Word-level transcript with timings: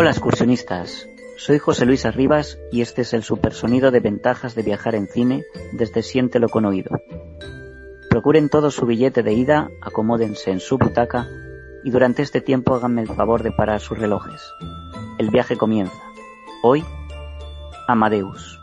Hola 0.00 0.10
excursionistas, 0.10 1.08
soy 1.38 1.58
José 1.58 1.84
Luis 1.84 2.06
Arribas 2.06 2.56
y 2.70 2.82
este 2.82 3.02
es 3.02 3.14
el 3.14 3.24
supersonido 3.24 3.90
de 3.90 3.98
ventajas 3.98 4.54
de 4.54 4.62
viajar 4.62 4.94
en 4.94 5.08
cine 5.08 5.42
desde 5.72 6.04
Siéntelo 6.04 6.48
con 6.48 6.66
oído. 6.66 6.92
Procuren 8.08 8.48
todo 8.48 8.70
su 8.70 8.86
billete 8.86 9.24
de 9.24 9.32
ida, 9.32 9.70
acomódense 9.80 10.52
en 10.52 10.60
su 10.60 10.78
butaca 10.78 11.26
y 11.82 11.90
durante 11.90 12.22
este 12.22 12.40
tiempo 12.40 12.76
háganme 12.76 13.02
el 13.02 13.08
favor 13.08 13.42
de 13.42 13.50
parar 13.50 13.80
sus 13.80 13.98
relojes. 13.98 14.40
El 15.18 15.30
viaje 15.30 15.56
comienza. 15.56 16.00
Hoy, 16.62 16.84
Amadeus. 17.88 18.57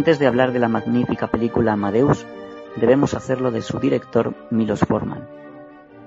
Antes 0.00 0.18
de 0.18 0.26
hablar 0.26 0.54
de 0.54 0.58
la 0.58 0.68
magnífica 0.68 1.26
película 1.26 1.74
Amadeus, 1.74 2.24
debemos 2.76 3.12
hacerlo 3.12 3.50
de 3.50 3.60
su 3.60 3.78
director 3.78 4.34
Milos 4.50 4.80
Forman. 4.80 5.28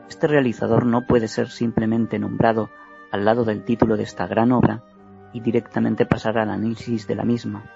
Este 0.10 0.26
realizador 0.26 0.88
no 0.88 1.06
puede 1.06 1.28
ser 1.28 1.50
simplemente 1.50 2.18
nombrado 2.18 2.72
al 3.12 3.24
lado 3.24 3.46
del 3.46 3.64
título 3.64 3.96
de 3.96 4.02
esta 4.02 4.26
gran 4.26 4.52
obra 4.52 4.84
y 5.32 5.42
directamente 5.42 6.08
pasar 6.08 6.40
al 6.40 6.50
análisis 6.50 7.06
de 7.06 7.14
la 7.14 7.24
misma. 7.24 7.70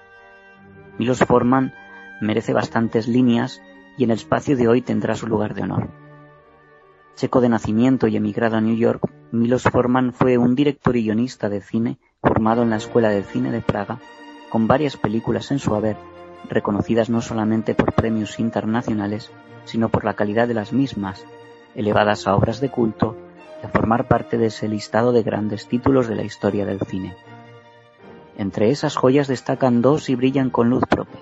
Milos 0.98 1.20
Forman 1.20 1.72
merece 2.20 2.52
bastantes 2.52 3.06
líneas 3.06 3.62
y 3.96 4.02
en 4.02 4.10
el 4.10 4.16
espacio 4.16 4.56
de 4.56 4.66
hoy 4.66 4.82
tendrá 4.82 5.14
su 5.14 5.28
lugar 5.28 5.54
de 5.54 5.62
honor. 5.62 5.88
Checo 7.14 7.40
de 7.40 7.48
nacimiento 7.48 8.08
y 8.08 8.16
emigrado 8.16 8.56
a 8.56 8.60
New 8.60 8.76
York, 8.76 9.08
Milos 9.30 9.62
Forman 9.62 10.12
fue 10.12 10.36
un 10.36 10.56
director 10.56 10.96
y 10.96 11.04
guionista 11.04 11.48
de 11.48 11.60
cine 11.60 12.00
formado 12.20 12.64
en 12.64 12.70
la 12.70 12.76
Escuela 12.78 13.08
de 13.08 13.22
Cine 13.22 13.52
de 13.52 13.60
Praga 13.60 14.00
con 14.48 14.66
varias 14.66 14.96
películas 14.96 15.50
en 15.50 15.58
su 15.58 15.74
haber, 15.74 15.96
reconocidas 16.48 17.10
no 17.10 17.20
solamente 17.20 17.74
por 17.74 17.92
premios 17.92 18.38
internacionales, 18.38 19.30
sino 19.64 19.88
por 19.88 20.04
la 20.04 20.14
calidad 20.14 20.48
de 20.48 20.54
las 20.54 20.72
mismas, 20.72 21.24
elevadas 21.74 22.26
a 22.26 22.34
obras 22.34 22.60
de 22.60 22.70
culto 22.70 23.16
y 23.62 23.66
a 23.66 23.68
formar 23.68 24.08
parte 24.08 24.38
de 24.38 24.46
ese 24.46 24.68
listado 24.68 25.12
de 25.12 25.22
grandes 25.22 25.68
títulos 25.68 26.08
de 26.08 26.16
la 26.16 26.22
historia 26.22 26.64
del 26.64 26.80
cine. 26.80 27.16
Entre 28.36 28.70
esas 28.70 28.96
joyas 28.96 29.26
destacan 29.26 29.82
dos 29.82 30.08
y 30.08 30.14
brillan 30.14 30.50
con 30.50 30.70
luz 30.70 30.84
propia. 30.88 31.20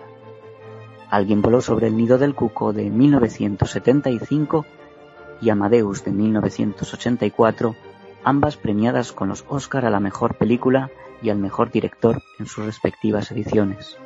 Alguien 1.09 1.41
voló 1.41 1.61
sobre 1.61 1.87
el 1.87 1.97
nido 1.97 2.19
del 2.19 2.35
cuco 2.35 2.73
de 2.73 2.91
1975 2.91 4.67
y 5.41 5.51
Amadeus 5.51 6.05
de 6.05 6.13
1984, 6.13 7.75
ambas 8.25 8.57
premiadas 8.57 9.13
con 9.13 9.29
los 9.29 9.45
Oscar 9.49 9.87
a 9.87 9.91
la 9.91 10.01
mejor 10.01 10.37
película 10.37 10.91
y 11.23 11.31
al 11.31 11.39
mejor 11.39 11.71
director 11.71 12.23
en 12.39 12.47
sus 12.47 12.65
respectivas 12.65 13.31
ediciones. 13.31 13.97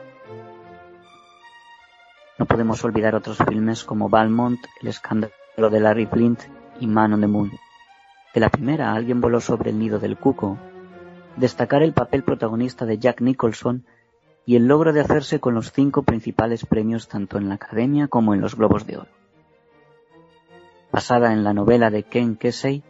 No 2.39 2.47
podemos 2.47 2.83
olvidar 2.85 3.15
otros 3.15 3.39
filmes 3.47 3.85
como 3.85 4.09
Balmont, 4.09 4.61
El 4.81 4.89
escándalo 4.89 5.33
de 5.71 5.81
Larry 5.81 6.07
Flint 6.07 6.41
y 6.81 6.87
Man 6.87 7.13
on 7.13 7.21
the 7.21 7.27
Moon. 7.27 7.53
De 8.33 8.41
la 8.41 8.49
primera, 8.49 8.93
Alguien 8.95 9.21
voló 9.21 9.41
sobre 9.41 9.71
el 9.71 9.79
nido 9.79 9.99
del 9.99 10.17
cuco. 10.17 10.57
Destacar 11.37 11.83
el 11.83 11.93
papel 11.93 12.23
protagonista 12.23 12.87
de 12.87 12.99
Jack 12.99 13.21
Nicholson 13.21 13.85
y 14.47 14.57
el 14.57 14.67
logro 14.67 14.93
de 14.93 15.01
hacerse 15.01 15.39
con 15.39 15.55
los 15.55 15.73
cinco 15.73 16.03
principales 16.03 16.65
premios 16.65 17.09
tanto 17.09 17.39
en 17.39 17.49
la 17.49 17.57
Academia 17.57 18.09
como 18.09 18.35
en 18.35 18.41
los 18.41 18.57
Globos 18.57 18.87
de 18.87 18.97
Oro. 18.97 19.11
Basada 20.91 21.33
en 21.33 21.45
la 21.45 21.53
novela 21.53 21.91
de 21.91 22.05
Ken 22.05 22.37
Kesey, 22.37 22.83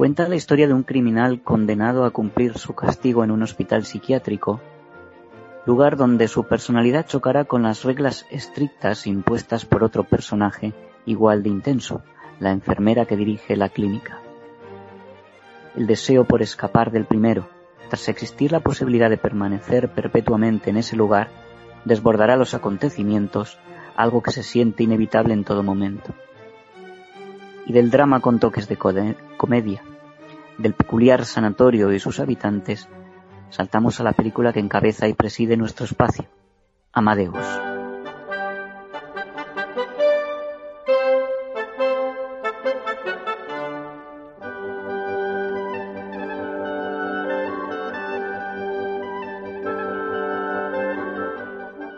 Cuenta 0.00 0.26
la 0.26 0.34
historia 0.34 0.66
de 0.66 0.72
un 0.72 0.82
criminal 0.82 1.42
condenado 1.42 2.06
a 2.06 2.10
cumplir 2.10 2.56
su 2.56 2.74
castigo 2.74 3.22
en 3.22 3.30
un 3.30 3.42
hospital 3.42 3.84
psiquiátrico, 3.84 4.58
lugar 5.66 5.98
donde 5.98 6.26
su 6.26 6.44
personalidad 6.44 7.04
chocará 7.06 7.44
con 7.44 7.64
las 7.64 7.84
reglas 7.84 8.24
estrictas 8.30 9.06
impuestas 9.06 9.66
por 9.66 9.84
otro 9.84 10.04
personaje 10.04 10.72
igual 11.04 11.42
de 11.42 11.50
intenso, 11.50 12.00
la 12.38 12.50
enfermera 12.50 13.04
que 13.04 13.14
dirige 13.14 13.56
la 13.56 13.68
clínica. 13.68 14.22
El 15.76 15.86
deseo 15.86 16.24
por 16.24 16.40
escapar 16.40 16.92
del 16.92 17.04
primero, 17.04 17.50
tras 17.90 18.08
existir 18.08 18.52
la 18.52 18.60
posibilidad 18.60 19.10
de 19.10 19.18
permanecer 19.18 19.92
perpetuamente 19.92 20.70
en 20.70 20.78
ese 20.78 20.96
lugar, 20.96 21.28
desbordará 21.84 22.36
los 22.36 22.54
acontecimientos, 22.54 23.58
algo 23.96 24.22
que 24.22 24.32
se 24.32 24.44
siente 24.44 24.82
inevitable 24.82 25.34
en 25.34 25.44
todo 25.44 25.62
momento. 25.62 26.14
Y 27.66 27.74
del 27.74 27.90
drama 27.90 28.20
con 28.20 28.38
toques 28.40 28.66
de 28.66 28.78
comedia, 29.36 29.82
del 30.60 30.74
peculiar 30.74 31.24
sanatorio 31.24 31.90
y 31.92 31.98
sus 31.98 32.20
habitantes, 32.20 32.86
saltamos 33.48 33.98
a 33.98 34.04
la 34.04 34.12
película 34.12 34.52
que 34.52 34.60
encabeza 34.60 35.08
y 35.08 35.14
preside 35.14 35.56
nuestro 35.56 35.86
espacio, 35.86 36.26
Amadeus. 36.92 37.46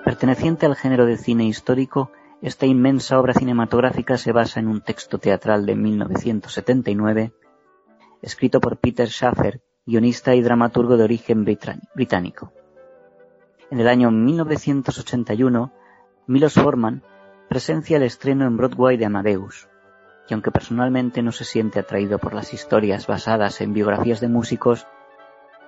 Perteneciente 0.04 0.66
al 0.66 0.76
género 0.76 1.04
de 1.04 1.16
cine 1.16 1.46
histórico, 1.46 2.12
esta 2.42 2.66
inmensa 2.66 3.18
obra 3.18 3.34
cinematográfica 3.34 4.16
se 4.18 4.30
basa 4.30 4.60
en 4.60 4.68
un 4.68 4.82
texto 4.82 5.18
teatral 5.18 5.66
de 5.66 5.74
1979 5.74 7.32
escrito 8.22 8.60
por 8.60 8.78
Peter 8.78 9.08
Schaffer, 9.08 9.60
guionista 9.84 10.34
y 10.34 10.40
dramaturgo 10.40 10.96
de 10.96 11.04
origen 11.04 11.44
británico. 11.44 12.52
En 13.70 13.80
el 13.80 13.88
año 13.88 14.10
1981, 14.10 15.72
Milos 16.26 16.54
Forman 16.54 17.02
presencia 17.48 17.96
el 17.96 18.04
estreno 18.04 18.46
en 18.46 18.56
Broadway 18.56 18.96
de 18.96 19.06
Amadeus, 19.06 19.68
y 20.28 20.34
aunque 20.34 20.52
personalmente 20.52 21.22
no 21.22 21.32
se 21.32 21.44
siente 21.44 21.80
atraído 21.80 22.18
por 22.18 22.32
las 22.32 22.54
historias 22.54 23.06
basadas 23.06 23.60
en 23.60 23.72
biografías 23.72 24.20
de 24.20 24.28
músicos, 24.28 24.86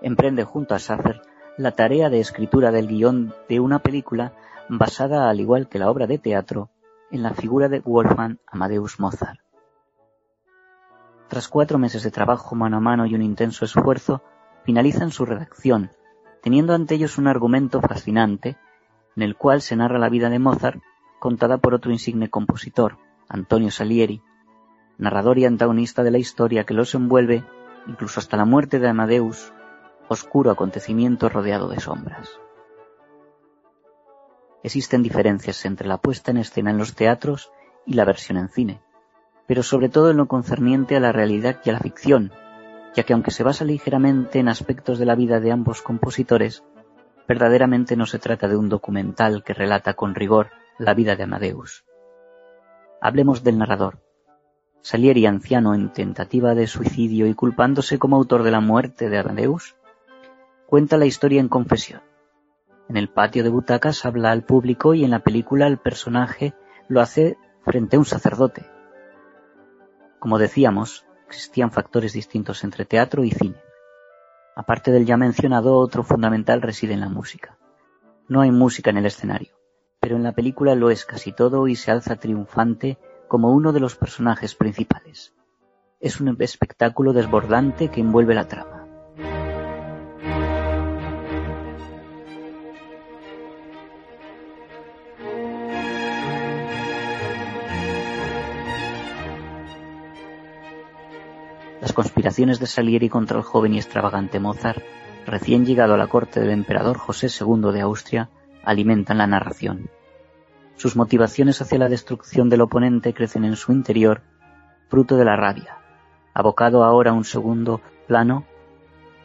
emprende 0.00 0.44
junto 0.44 0.75
a 0.75 0.78
Schaffer 0.78 1.21
la 1.59 1.72
tarea 1.72 2.09
de 2.09 2.21
escritura 2.21 2.71
del 2.71 2.86
guion 2.86 3.34
de 3.48 3.60
una 3.60 3.81
película 3.81 4.32
basada, 4.69 5.28
al 5.28 5.41
igual 5.41 5.69
que 5.69 5.78
la 5.78 5.91
obra 5.91 6.06
de 6.06 6.19
teatro, 6.19 6.71
en 7.10 7.22
la 7.22 7.34
figura 7.34 7.69
de 7.69 7.81
Wolfgang 7.81 8.38
Amadeus 8.47 8.98
Mozart. 8.98 9.44
Tras 11.28 11.48
cuatro 11.48 11.78
meses 11.78 12.02
de 12.02 12.10
trabajo 12.10 12.54
mano 12.54 12.76
a 12.76 12.80
mano 12.80 13.06
y 13.06 13.14
un 13.14 13.22
intenso 13.22 13.64
esfuerzo, 13.64 14.22
finalizan 14.64 15.10
su 15.10 15.24
redacción, 15.24 15.90
teniendo 16.42 16.74
ante 16.74 16.94
ellos 16.94 17.16
un 17.16 17.26
argumento 17.26 17.80
fascinante, 17.80 18.56
en 19.16 19.22
el 19.22 19.36
cual 19.36 19.62
se 19.62 19.76
narra 19.76 19.98
la 19.98 20.10
vida 20.10 20.28
de 20.28 20.38
Mozart, 20.38 20.82
contada 21.18 21.58
por 21.58 21.74
otro 21.74 21.92
insigne 21.92 22.28
compositor, 22.28 22.98
Antonio 23.28 23.70
Salieri, 23.70 24.22
narrador 24.98 25.38
y 25.38 25.46
antagonista 25.46 26.02
de 26.02 26.10
la 26.10 26.18
historia 26.18 26.64
que 26.64 26.74
los 26.74 26.94
envuelve, 26.94 27.42
incluso 27.86 28.20
hasta 28.20 28.36
la 28.36 28.44
muerte 28.44 28.78
de 28.78 28.88
Amadeus, 28.88 29.52
oscuro 30.08 30.50
acontecimiento 30.50 31.30
rodeado 31.30 31.68
de 31.68 31.80
sombras. 31.80 32.38
Existen 34.62 35.02
diferencias 35.02 35.64
entre 35.64 35.88
la 35.88 35.98
puesta 35.98 36.30
en 36.30 36.38
escena 36.38 36.70
en 36.70 36.78
los 36.78 36.94
teatros 36.94 37.50
y 37.86 37.94
la 37.94 38.04
versión 38.04 38.38
en 38.38 38.48
cine 38.48 38.82
pero 39.47 39.63
sobre 39.63 39.89
todo 39.89 40.10
en 40.10 40.16
lo 40.16 40.27
concerniente 40.27 40.97
a 40.97 41.01
la 41.01 41.13
realidad 41.13 41.60
y 41.65 41.71
a 41.71 41.74
la 41.74 41.80
ficción, 41.80 42.33
ya 42.95 43.03
que 43.03 43.13
aunque 43.13 43.30
se 43.30 43.42
basa 43.42 43.65
ligeramente 43.65 44.39
en 44.39 44.48
aspectos 44.48 44.98
de 44.98 45.07
la 45.07 45.15
vida 45.15 45.41
de 45.41 45.53
ambos 45.53 45.83
compositores, 45.83 46.65
verdaderamente 47.28 47.97
no 47.97 48.07
se 48.07 48.18
trata 48.18 48.48
de 48.48 48.57
un 48.57 48.68
documental 48.68 49.42
que 49.42 49.54
relata 49.54 49.95
con 49.95 50.15
rigor 50.15 50.51
la 50.78 50.95
vida 50.95 51.16
de 51.16 51.24
Amadeus. 51.24 51.84
Hablemos 53.01 53.42
del 53.42 53.59
narrador. 53.59 53.98
Salieri, 54.80 55.27
anciano 55.27 55.74
en 55.74 55.92
tentativa 55.92 56.54
de 56.54 56.66
suicidio 56.66 57.27
y 57.27 57.34
culpándose 57.34 57.98
como 57.98 58.16
autor 58.16 58.42
de 58.42 58.51
la 58.51 58.60
muerte 58.60 59.09
de 59.09 59.18
Amadeus, 59.18 59.77
cuenta 60.66 60.98
la 60.98 61.07
historia 61.07 61.41
en 61.41 61.48
confesión. 61.48 62.03
En 62.89 62.98
el 62.98 63.09
patio 63.09 63.42
de 63.42 63.48
butacas 63.48 64.04
habla 64.04 64.30
al 64.30 64.45
público 64.45 64.92
y 64.95 65.04
en 65.04 65.10
la 65.10 65.21
película 65.21 65.66
el 65.66 65.78
personaje 65.78 66.54
lo 66.89 67.01
hace 67.01 67.39
frente 67.65 67.97
a 67.97 67.98
un 67.98 68.04
sacerdote, 68.04 68.66
como 70.24 70.38
decíamos, 70.38 71.04
existían 71.28 71.71
factores 71.71 72.15
distintos 72.15 72.65
entre 72.65 72.86
teatro 72.86 73.24
y 73.24 73.30
cine. 73.30 73.60
Aparte 74.56 74.91
del 74.91 75.04
ya 75.04 75.18
mencionado, 75.18 75.76
otro 75.76 76.03
fundamental 76.03 76.62
reside 76.62 76.94
en 76.94 77.00
la 77.00 77.10
música. 77.10 77.59
No 78.26 78.41
hay 78.41 78.50
música 78.50 78.88
en 78.88 78.97
el 78.97 79.04
escenario, 79.04 79.53
pero 80.00 80.16
en 80.16 80.22
la 80.22 80.32
película 80.32 80.74
lo 80.76 80.88
es 80.88 81.04
casi 81.04 81.32
todo 81.32 81.68
y 81.68 81.76
se 81.76 81.91
alza 81.91 82.16
triunfante 82.16 82.97
como 83.28 83.53
uno 83.53 83.74
de 83.74 83.80
los 83.80 83.97
personajes 83.97 84.54
principales. 84.54 85.34
Es 86.00 86.22
un 86.22 86.34
espectáculo 86.41 87.12
desbordante 87.12 87.91
que 87.91 88.00
envuelve 88.00 88.34
la 88.34 88.48
trama. 88.48 88.73
Conspiraciones 102.24 102.59
de 102.59 102.66
Salieri 102.66 103.10
contra 103.10 103.36
el 103.36 103.44
joven 103.44 103.74
y 103.74 103.76
extravagante 103.76 104.41
Mozart, 104.41 104.82
recién 105.26 105.66
llegado 105.66 105.92
a 105.92 105.98
la 105.98 106.06
corte 106.06 106.41
del 106.41 106.53
emperador 106.53 106.97
José 106.97 107.26
II 107.28 107.71
de 107.71 107.82
Austria, 107.82 108.30
alimentan 108.65 109.18
la 109.18 109.26
narración. 109.26 109.91
Sus 110.76 110.97
motivaciones 110.97 111.60
hacia 111.60 111.78
la 111.78 111.91
destrucción 111.91 112.48
del 112.48 112.62
oponente 112.62 113.12
crecen 113.12 113.44
en 113.44 113.56
su 113.56 113.72
interior, 113.72 114.22
fruto 114.88 115.18
de 115.18 115.26
la 115.26 115.36
rabia, 115.36 115.76
abocado 116.32 116.82
ahora 116.82 117.10
a 117.10 117.12
un 117.12 117.24
segundo 117.24 117.82
plano, 118.06 118.47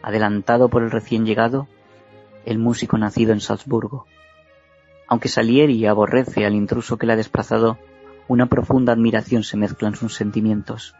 adelantado 0.01 0.67
por 0.67 0.83
el 0.83 0.91
recién 0.91 1.25
llegado, 1.25 1.69
el 2.43 2.59
músico 2.59 2.97
nacido 2.97 3.31
en 3.31 3.39
Salzburgo. 3.39 4.07
Aunque 5.07 5.29
Salieri 5.29 5.85
aborrece 5.85 6.45
al 6.45 6.53
intruso 6.53 6.97
que 6.97 7.07
le 7.07 7.13
ha 7.13 7.15
desplazado, 7.15 7.77
una 8.27 8.47
profunda 8.47 8.91
admiración 8.91 9.43
se 9.43 9.55
mezcla 9.55 9.87
en 9.87 9.95
sus 9.95 10.15
sentimientos. 10.15 10.95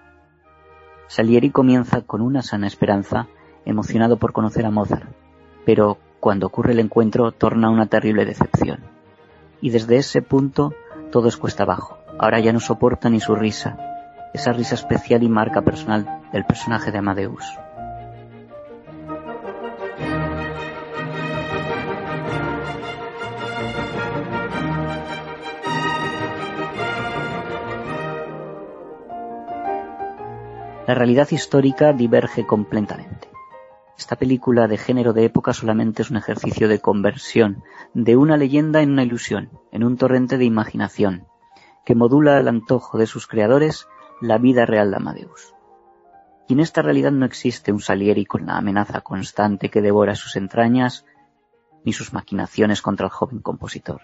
Salieri 1.10 1.50
comienza 1.50 2.02
con 2.02 2.22
una 2.22 2.44
sana 2.44 2.68
esperanza, 2.68 3.26
emocionado 3.66 4.18
por 4.18 4.32
conocer 4.32 4.64
a 4.68 4.70
Mozart, 4.70 5.10
pero 5.66 5.98
cuando 6.20 6.46
ocurre 6.46 6.74
el 6.74 6.80
encuentro 6.80 7.32
torna 7.32 7.72
una 7.72 7.88
terrible 7.88 8.26
decepción. 8.26 8.82
Y 9.60 9.72
desde 9.72 9.98
ese 9.98 10.22
punto 10.22 10.76
todo 11.12 11.28
es 11.28 11.36
cuesta 11.36 11.64
abajo. 11.64 11.98
Ahora 12.20 12.40
ya 12.40 12.54
no 12.54 12.60
soporta 12.60 13.10
ni 13.10 13.20
su 13.20 13.34
risa, 13.34 13.76
esa 14.36 14.52
risa 14.52 14.76
especial 14.76 15.24
y 15.24 15.30
marca 15.30 15.64
personal 15.64 16.22
del 16.32 16.46
personaje 16.46 16.92
de 16.92 17.00
Amadeus. 17.00 17.44
La 30.90 30.96
realidad 30.96 31.28
histórica 31.30 31.94
diverge 31.94 32.48
completamente. 32.48 33.30
Esta 33.96 34.16
película 34.16 34.68
de 34.68 34.76
género 34.76 35.14
de 35.14 35.24
época 35.24 35.54
solamente 35.54 36.02
es 36.02 36.10
un 36.10 36.18
ejercicio 36.18 36.68
de 36.68 36.80
conversión 36.80 37.62
de 37.94 38.18
una 38.18 38.38
leyenda 38.38 38.82
en 38.82 38.94
una 38.94 39.04
ilusión, 39.04 39.52
en 39.72 39.84
un 39.84 39.98
torrente 39.98 40.40
de 40.40 40.46
imaginación, 40.46 41.28
que 41.86 41.94
modula 41.94 42.38
al 42.38 42.48
antojo 42.48 42.98
de 42.98 43.06
sus 43.06 43.28
creadores 43.28 43.88
la 44.20 44.40
vida 44.40 44.66
real 44.66 44.90
de 44.90 44.98
Amadeus. 44.98 45.54
Y 46.48 46.54
en 46.54 46.60
esta 46.60 46.82
realidad 46.82 47.12
no 47.12 47.28
existe 47.28 47.72
un 47.72 47.82
Salieri 47.82 48.26
con 48.26 48.48
la 48.48 48.58
amenaza 48.58 49.02
constante 49.02 49.70
que 49.70 49.84
devora 49.84 50.16
sus 50.16 50.38
entrañas, 50.38 51.06
ni 51.86 51.94
sus 51.94 52.14
maquinaciones 52.14 52.82
contra 52.82 53.06
el 53.06 53.12
joven 53.12 53.42
compositor. 53.42 54.02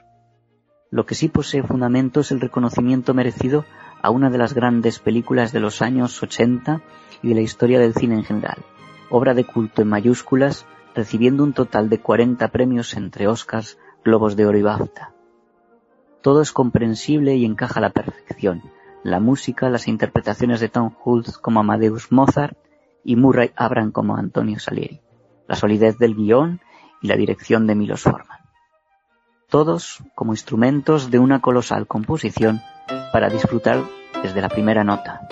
Lo 0.92 1.06
que 1.06 1.16
sí 1.16 1.30
posee 1.30 1.64
fundamento 1.64 2.20
es 2.20 2.32
el 2.32 2.40
reconocimiento 2.40 3.14
merecido 3.14 3.66
a 4.02 4.12
una 4.12 4.30
de 4.30 4.38
las 4.38 4.54
grandes 4.54 5.00
películas 5.00 5.52
de 5.52 5.60
los 5.60 5.82
años 5.82 6.22
80 6.22 6.82
y 7.24 7.30
de 7.30 7.36
la 7.36 7.42
historia 7.42 7.80
del 7.80 7.96
cine 7.96 8.16
en 8.16 8.24
general, 8.24 8.64
obra 9.10 9.34
de 9.34 9.46
culto 9.46 9.82
en 9.82 9.88
mayúsculas, 9.88 10.66
recibiendo 10.94 11.44
un 11.44 11.54
total 11.54 11.90
de 11.90 12.00
40 12.00 12.48
premios 12.50 12.94
entre 12.94 13.28
Oscars, 13.28 13.78
Globos 14.04 14.36
de 14.36 14.46
Oro 14.46 14.58
y 14.58 14.62
BAFTA. 14.62 15.14
Todo 16.22 16.42
es 16.42 16.52
comprensible 16.52 17.36
y 17.36 17.46
encaja 17.46 17.80
a 17.80 17.82
la 17.82 17.90
perfección. 17.90 18.62
La 19.04 19.20
música, 19.20 19.70
las 19.70 19.88
interpretaciones 19.88 20.60
de 20.60 20.70
Tom 20.70 20.92
Hulce 21.04 21.34
como 21.42 21.60
Amadeus 21.60 22.12
Mozart 22.12 22.58
y 23.04 23.16
Murray 23.16 23.52
Abram 23.56 23.92
como 23.92 24.18
Antonio 24.18 24.60
Salieri, 24.60 25.02
la 25.48 25.56
solidez 25.56 25.98
del 25.98 26.16
guion 26.16 26.62
y 27.02 27.08
la 27.08 27.16
dirección 27.16 27.68
de 27.68 27.76
Milos 27.76 28.04
Forman. 28.04 28.45
Todos 29.50 30.04
como 30.16 30.34
instrumentos 30.34 31.12
de 31.12 31.20
una 31.20 31.42
colosal 31.42 31.88
composición 31.88 32.62
para 33.12 33.30
disfrutar 33.30 33.84
desde 34.22 34.42
la 34.42 34.50
primera 34.50 34.84
nota. 34.84 35.28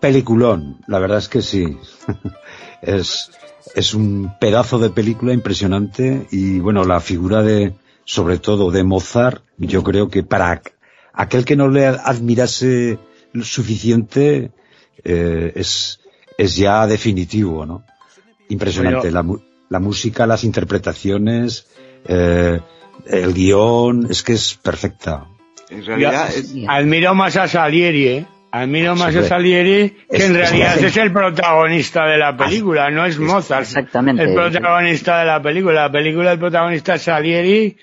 Peliculón, 0.00 0.78
la 0.86 0.98
verdad 0.98 1.18
es 1.18 1.28
que 1.28 1.42
sí. 1.42 1.78
es, 2.82 3.30
es 3.74 3.94
un 3.94 4.34
pedazo 4.40 4.78
de 4.78 4.90
película 4.90 5.32
impresionante 5.32 6.26
y 6.30 6.58
bueno, 6.58 6.84
la 6.84 7.00
figura 7.00 7.42
de, 7.42 7.74
sobre 8.04 8.38
todo 8.38 8.70
de 8.70 8.82
Mozart, 8.82 9.44
yo 9.58 9.82
creo 9.82 10.08
que 10.08 10.22
para 10.22 10.62
aquel 11.12 11.44
que 11.44 11.56
no 11.56 11.68
le 11.68 11.86
admirase 11.86 12.98
lo 13.32 13.44
suficiente 13.44 14.50
eh, 15.04 15.52
es, 15.54 16.00
es 16.36 16.56
ya 16.56 16.86
definitivo, 16.86 17.66
¿no? 17.66 17.84
Impresionante. 18.48 19.10
La, 19.10 19.24
la, 19.68 19.78
música, 19.78 20.26
las 20.26 20.42
interpretaciones, 20.42 21.68
eh, 22.06 22.60
el 23.06 23.32
guion, 23.34 24.08
es 24.10 24.22
que 24.22 24.32
es 24.32 24.54
perfecta. 24.54 25.26
En 25.68 25.84
realidad, 25.84 26.30
admiro 26.66 27.14
más 27.14 27.36
a 27.36 27.46
Salieri, 27.46 28.08
¿eh? 28.08 28.26
Admiro 28.52 28.96
más 28.96 29.14
a 29.14 29.22
Salieri, 29.22 29.96
que 30.10 30.24
en 30.24 30.34
realidad 30.34 30.82
es, 30.82 30.96
el 30.96 31.12
protagonista 31.12 32.04
de 32.06 32.18
la 32.18 32.36
película, 32.36 32.90
no 32.90 33.06
es 33.06 33.18
Mozart. 33.18 33.62
Exactamente. 33.62 34.24
El 34.24 34.34
protagonista 34.34 35.20
de 35.20 35.26
la 35.26 35.40
película. 35.40 35.82
La 35.82 35.92
película, 35.92 36.32
el 36.32 36.38
protagonista 36.38 36.94
es 36.94 37.02
Salieri, 37.02 37.76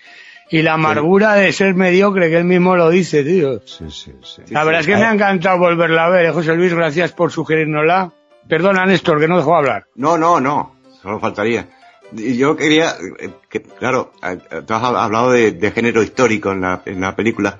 y 0.49 0.61
la 0.61 0.73
amargura 0.73 1.35
de 1.35 1.53
ser 1.53 1.73
mediocre, 1.73 2.29
que 2.29 2.37
él 2.37 2.43
mismo 2.43 2.75
lo 2.75 2.89
dice, 2.89 3.23
tío. 3.23 3.61
Sí, 3.65 3.85
sí, 3.89 4.13
sí. 4.21 4.41
La 4.49 4.65
verdad 4.65 4.81
es 4.81 4.87
que 4.87 4.95
me 4.95 5.05
ha 5.05 5.13
encantado 5.13 5.57
volverla 5.57 6.05
a 6.05 6.09
ver, 6.09 6.25
¿eh, 6.25 6.31
José 6.31 6.55
Luis, 6.55 6.73
gracias 6.73 7.13
por 7.13 7.31
sugerirnosla. 7.31 8.11
Perdona, 8.47 8.85
Néstor, 8.85 9.19
que 9.19 9.27
no 9.27 9.37
dejó 9.37 9.55
hablar. 9.55 9.87
No, 9.95 10.17
no, 10.17 10.39
no, 10.39 10.75
solo 11.01 11.19
faltaría. 11.19 11.67
Yo 12.11 12.55
quería, 12.55 12.91
eh, 13.19 13.29
que, 13.49 13.61
claro, 13.61 14.13
eh, 14.23 14.37
tú 14.65 14.73
has 14.73 14.83
hablado 14.83 15.31
de, 15.31 15.71
género 15.71 16.01
histórico 16.01 16.51
en 16.51 16.61
la, 16.61 16.81
en 16.85 17.01
la 17.01 17.15
película. 17.15 17.59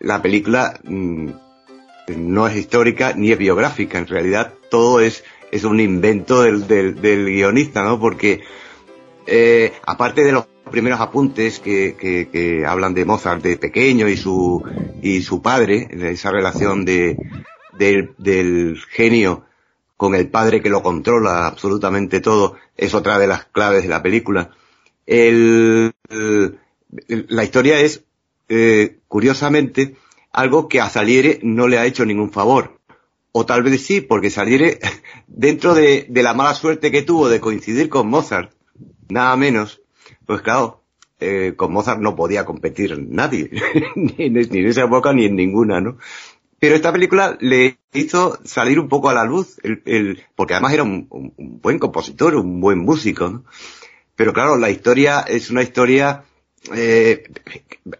La 0.00 0.20
película 0.20 0.78
mm, 0.84 1.30
no 2.14 2.46
es 2.46 2.56
histórica 2.56 3.14
ni 3.14 3.32
es 3.32 3.38
biográfica, 3.38 3.98
en 3.98 4.06
realidad 4.06 4.54
todo 4.70 5.00
es, 5.00 5.24
es 5.50 5.64
un 5.64 5.80
invento 5.80 6.42
del, 6.42 6.66
del, 6.66 7.00
del 7.00 7.26
guionista, 7.26 7.82
¿no? 7.82 7.98
Porque, 7.98 8.42
eh, 9.26 9.72
aparte 9.84 10.22
de 10.24 10.32
los 10.32 10.46
primeros 10.70 11.00
apuntes 11.00 11.60
que, 11.60 11.96
que, 11.98 12.64
hablan 12.66 12.94
de 12.94 13.04
Mozart 13.04 13.42
de 13.42 13.56
pequeño 13.56 14.08
y 14.08 14.16
su, 14.16 14.62
y 15.02 15.22
su 15.22 15.40
padre, 15.42 15.88
esa 15.90 16.30
relación 16.30 16.84
de, 16.84 17.16
del, 17.78 18.78
genio 18.90 19.44
con 19.96 20.14
el 20.14 20.28
padre 20.28 20.60
que 20.60 20.68
lo 20.68 20.82
controla 20.82 21.46
absolutamente 21.46 22.20
todo, 22.20 22.56
es 22.76 22.94
otra 22.94 23.18
de 23.18 23.26
las 23.26 23.46
claves 23.46 23.82
de 23.82 23.88
la 23.88 24.02
película. 24.02 24.50
El, 25.06 25.94
la 27.08 27.44
historia 27.44 27.80
es, 27.80 28.04
eh, 28.48 28.98
curiosamente, 29.08 29.96
algo 30.36 30.68
que 30.68 30.80
a 30.80 30.90
Saliere 30.90 31.40
no 31.42 31.66
le 31.66 31.78
ha 31.78 31.86
hecho 31.86 32.04
ningún 32.04 32.30
favor. 32.30 32.78
O 33.32 33.44
tal 33.44 33.62
vez 33.62 33.84
sí, 33.84 34.00
porque 34.02 34.30
Saliere, 34.30 34.78
dentro 35.26 35.74
de, 35.74 36.06
de 36.08 36.22
la 36.22 36.34
mala 36.34 36.54
suerte 36.54 36.92
que 36.92 37.02
tuvo 37.02 37.28
de 37.28 37.40
coincidir 37.40 37.88
con 37.88 38.08
Mozart, 38.08 38.52
nada 39.08 39.34
menos, 39.36 39.82
pues 40.26 40.42
claro, 40.42 40.84
eh, 41.18 41.54
con 41.56 41.72
Mozart 41.72 42.00
no 42.00 42.14
podía 42.14 42.44
competir 42.44 42.98
nadie, 43.08 43.50
ni, 43.96 44.14
en, 44.18 44.66
esa 44.66 44.84
época 44.84 45.12
ni 45.14 45.24
en 45.24 45.36
ninguna, 45.36 45.80
¿no? 45.80 45.96
Pero 46.58 46.74
esta 46.74 46.92
película 46.92 47.36
le 47.40 47.78
hizo 47.92 48.38
salir 48.44 48.78
un 48.78 48.88
poco 48.88 49.08
a 49.08 49.14
la 49.14 49.24
luz, 49.24 49.58
el, 49.62 50.22
porque 50.34 50.54
además 50.54 50.74
era 50.74 50.82
un, 50.82 51.08
buen 51.38 51.78
compositor, 51.78 52.34
un 52.34 52.60
buen 52.60 52.78
músico, 52.78 53.28
¿no? 53.30 53.44
Pero 54.14 54.32
claro, 54.32 54.56
la 54.56 54.70
historia 54.70 55.20
es 55.20 55.50
una 55.50 55.62
historia 55.62 56.24
eh, 56.74 57.24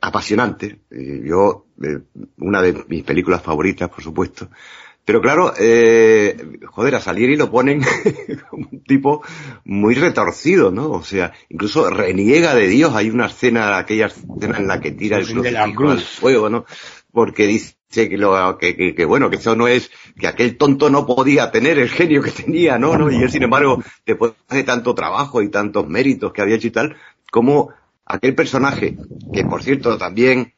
apasionante. 0.00 0.80
Eh, 0.90 1.22
yo, 1.24 1.65
eh, 1.82 2.00
una 2.38 2.62
de 2.62 2.84
mis 2.88 3.02
películas 3.02 3.42
favoritas, 3.42 3.88
por 3.88 4.02
supuesto. 4.02 4.48
Pero 5.06 5.20
claro, 5.20 5.54
eh, 5.56 6.58
joder, 6.66 6.96
a 6.96 7.00
Salieri 7.00 7.36
lo 7.36 7.48
ponen 7.48 7.80
como 8.50 8.68
un 8.72 8.80
tipo 8.82 9.22
muy 9.64 9.94
retorcido, 9.94 10.72
¿no? 10.72 10.90
O 10.90 11.04
sea, 11.04 11.32
incluso 11.48 11.88
reniega 11.88 12.56
de 12.56 12.66
Dios. 12.66 12.92
Hay 12.92 13.10
una 13.10 13.26
escena, 13.26 13.78
aquella 13.78 14.06
escena 14.06 14.58
en 14.58 14.66
la 14.66 14.80
que 14.80 14.90
tira 14.90 15.18
el 15.18 15.26
crucifijo 15.26 15.90
al 15.90 16.00
fuego, 16.00 16.50
¿no? 16.50 16.64
Porque 17.12 17.46
dice 17.46 17.76
que, 17.88 18.18
lo, 18.18 18.58
que, 18.58 18.76
que, 18.76 18.96
que, 18.96 19.04
bueno, 19.04 19.30
que 19.30 19.36
eso 19.36 19.54
no 19.54 19.68
es, 19.68 19.92
que 20.18 20.26
aquel 20.26 20.56
tonto 20.56 20.90
no 20.90 21.06
podía 21.06 21.52
tener 21.52 21.78
el 21.78 21.88
genio 21.88 22.20
que 22.20 22.32
tenía, 22.32 22.76
¿no? 22.76 22.98
¿no? 22.98 23.08
Y 23.08 23.22
él, 23.22 23.30
sin 23.30 23.44
embargo, 23.44 23.82
después 24.04 24.32
de 24.50 24.64
tanto 24.64 24.92
trabajo 24.92 25.40
y 25.40 25.48
tantos 25.50 25.88
méritos 25.88 26.32
que 26.32 26.42
había 26.42 26.56
hecho 26.56 26.66
y 26.66 26.72
tal, 26.72 26.96
como 27.30 27.70
aquel 28.04 28.34
personaje, 28.34 28.96
que 29.32 29.44
por 29.44 29.62
cierto 29.62 29.96
también, 29.98 30.52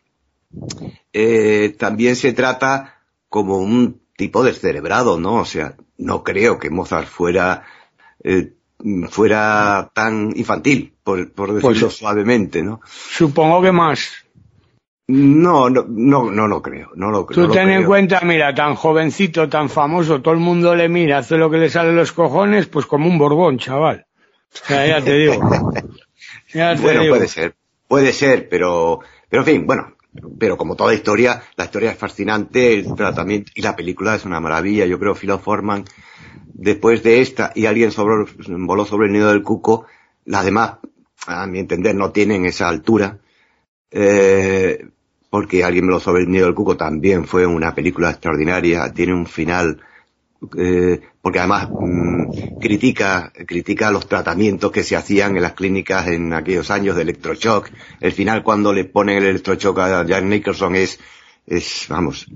eh, 1.13 1.75
también 1.79 2.17
se 2.17 2.33
trata 2.33 3.03
como 3.29 3.59
un 3.59 4.01
tipo 4.17 4.43
descerebrado, 4.43 5.19
¿no? 5.19 5.37
O 5.37 5.45
sea, 5.45 5.77
no 5.97 6.25
creo 6.25 6.59
que 6.59 6.71
Mozart 6.71 7.09
fuera 7.09 7.65
eh, 8.23 8.53
fuera 9.11 9.91
tan 9.93 10.33
infantil, 10.37 10.95
por, 11.03 11.33
por 11.33 11.55
decirlo 11.55 11.89
pues, 11.89 11.97
suavemente, 11.97 12.63
¿no? 12.63 12.81
Supongo 12.87 13.63
que 13.63 13.73
más. 13.73 14.25
No, 15.09 15.71
no, 15.71 15.87
no, 15.89 16.31
no 16.31 16.47
lo 16.47 16.61
creo, 16.61 16.91
no 16.95 17.11
lo 17.11 17.25
creo. 17.25 17.47
Tú 17.47 17.53
ten 17.53 17.71
en 17.71 17.85
cuenta, 17.85 18.21
mira, 18.21 18.55
tan 18.55 18.75
jovencito, 18.75 19.49
tan 19.49 19.71
famoso, 19.71 20.21
todo 20.21 20.35
el 20.35 20.41
mundo 20.41 20.75
le 20.75 20.89
mira, 20.89 21.19
hace 21.19 21.39
lo 21.39 21.51
que 21.51 21.57
le 21.57 21.71
sale 21.71 21.93
los 21.93 22.13
cojones, 22.13 22.67
pues 22.67 22.85
como 22.85 23.09
un 23.09 23.17
borbón, 23.17 23.59
chaval. 23.59 24.07
O 24.53 24.67
sea, 24.67 24.87
ya 24.87 25.03
te 25.03 25.15
digo. 25.15 25.41
bueno, 26.55 27.03
puede 27.09 27.29
ser, 27.29 27.55
puede 27.87 28.13
ser, 28.13 28.49
pero, 28.51 29.01
pero 29.31 29.43
en 29.43 29.47
fin, 29.47 29.67
bueno, 29.67 29.95
pero 30.39 30.57
como 30.57 30.77
toda 30.77 30.95
historia, 30.95 31.43
la 31.57 31.65
historia 31.65 31.93
es 31.93 31.99
fascinante, 31.99 32.75
el 32.75 32.95
tratamiento 32.95 33.53
y 33.55 33.63
la 33.63 33.77
película 33.77 34.15
es 34.15 34.25
una 34.25 34.41
maravilla. 34.41 34.87
Yo 34.87 34.99
creo 34.99 35.15
Philo 35.15 35.39
Forman, 35.39 35.85
después 36.53 37.03
de 37.03 37.21
esta 37.21 37.53
y 37.55 37.67
alguien 37.67 37.91
sobre, 37.91 38.27
voló 38.49 38.85
sobre 38.85 39.07
el 39.07 39.13
nido 39.13 39.29
del 39.29 39.43
cuco, 39.43 39.87
las 40.25 40.45
demás, 40.45 40.79
a 41.27 41.47
mi 41.47 41.59
entender, 41.59 41.95
no 41.95 42.11
tienen 42.11 42.45
esa 42.47 42.69
altura. 42.69 43.19
Eh, 43.91 44.89
porque 45.31 45.63
alguien 45.63 45.87
me 45.87 45.93
lo 45.93 46.01
sobre 46.01 46.23
el 46.23 46.31
nido 46.31 46.47
del 46.47 46.55
cuco 46.55 46.77
también 46.77 47.27
fue 47.27 47.47
una 47.47 47.75
película 47.75 48.11
extraordinaria, 48.11 48.93
tiene 48.93 49.13
un 49.13 49.27
final 49.27 49.81
eh, 50.57 51.01
porque 51.21 51.41
además 51.41 51.69
mm, 51.71 52.59
critica 52.61 53.33
critica 53.47 53.91
los 53.91 54.09
tratamientos 54.09 54.71
que 54.71 54.85
se 54.85 54.97
hacían 54.97 55.37
en 55.37 55.43
las 55.43 55.55
clínicas 55.55 56.07
en 56.09 56.33
aquellos 56.33 56.71
años 56.71 56.97
de 56.97 57.03
electroshock. 57.03 57.71
El 58.01 58.13
final 58.13 58.43
cuando 58.43 58.73
le 58.73 58.85
ponen 58.85 59.19
el 59.19 59.25
electroshock 59.25 59.79
a 59.79 60.07
Jack 60.07 60.25
Nicholson 60.25 60.77
es 60.77 61.01
es 61.47 61.87
vamos 61.89 62.27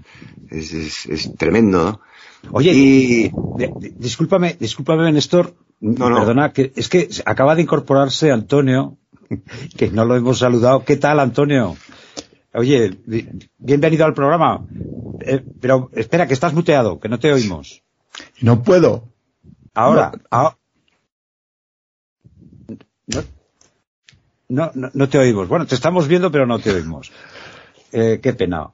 es, 0.50 1.06
es, 1.06 1.37
tremendo. 1.37 1.85
¿no? 1.85 2.00
Oye, 2.50 2.73
y... 2.75 3.30
discúlpame, 3.97 4.56
discúlpame 4.59 5.12
Néstor, 5.12 5.54
no, 5.80 6.11
no. 6.11 6.16
perdona, 6.16 6.52
que 6.52 6.73
es 6.75 6.88
que 6.88 7.09
acaba 7.25 7.54
de 7.54 7.62
incorporarse 7.62 8.30
Antonio, 8.30 8.99
que 9.76 9.90
no 9.90 10.04
lo 10.04 10.16
hemos 10.16 10.38
saludado. 10.38 10.85
¿Qué 10.85 10.97
tal, 10.97 11.21
Antonio? 11.21 11.76
Oye, 12.54 12.99
bienvenido 13.59 14.04
al 14.04 14.12
programa. 14.12 14.66
Eh, 15.21 15.42
pero 15.61 15.90
espera, 15.94 16.26
que 16.26 16.35
estás 16.35 16.52
muteado, 16.52 17.00
que 17.00 17.09
no 17.09 17.18
te 17.18 17.32
oímos. 17.32 17.82
No 18.40 18.62
puedo. 18.62 19.09
Ahora, 19.75 20.12
no, 24.49 24.71
no, 24.75 25.09
te 25.09 25.19
oímos. 25.19 25.49
Bueno, 25.49 25.66
te 25.66 25.75
estamos 25.75 26.09
viendo, 26.09 26.31
pero 26.31 26.47
no 26.47 26.59
te 26.59 26.73
oímos. 26.73 27.11
Eh, 27.90 28.21
qué 28.23 28.35
pena. 28.35 28.71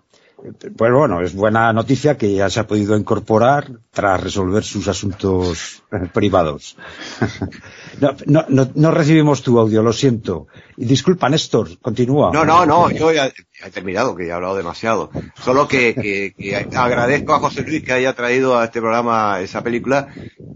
Pues 0.76 0.92
bueno, 0.92 1.20
es 1.20 1.34
buena 1.34 1.72
noticia 1.72 2.16
que 2.16 2.32
ya 2.32 2.48
se 2.48 2.60
ha 2.60 2.66
podido 2.66 2.96
incorporar 2.96 3.72
tras 3.90 4.22
resolver 4.22 4.62
sus 4.62 4.86
asuntos 4.86 5.82
eh, 5.90 6.08
privados. 6.12 6.76
no, 8.26 8.44
no, 8.48 8.70
no, 8.72 8.90
recibimos 8.92 9.42
tu 9.42 9.58
audio, 9.58 9.82
lo 9.82 9.92
siento. 9.92 10.46
Disculpa, 10.76 11.28
Néstor, 11.28 11.80
continúa. 11.80 12.30
No, 12.32 12.44
no, 12.44 12.64
no, 12.64 12.88
yo 12.90 13.12
ya 13.12 13.26
he 13.64 13.70
terminado, 13.70 14.14
que 14.14 14.26
he 14.26 14.32
hablado 14.32 14.54
demasiado. 14.54 15.10
Solo 15.42 15.66
que, 15.66 15.94
que, 15.94 16.66
agradezco 16.76 17.34
a 17.34 17.40
José 17.40 17.62
Luis 17.62 17.82
que 17.82 17.94
haya 17.94 18.14
traído 18.14 18.56
a 18.56 18.66
este 18.66 18.80
programa 18.80 19.40
esa 19.40 19.64
película, 19.64 20.06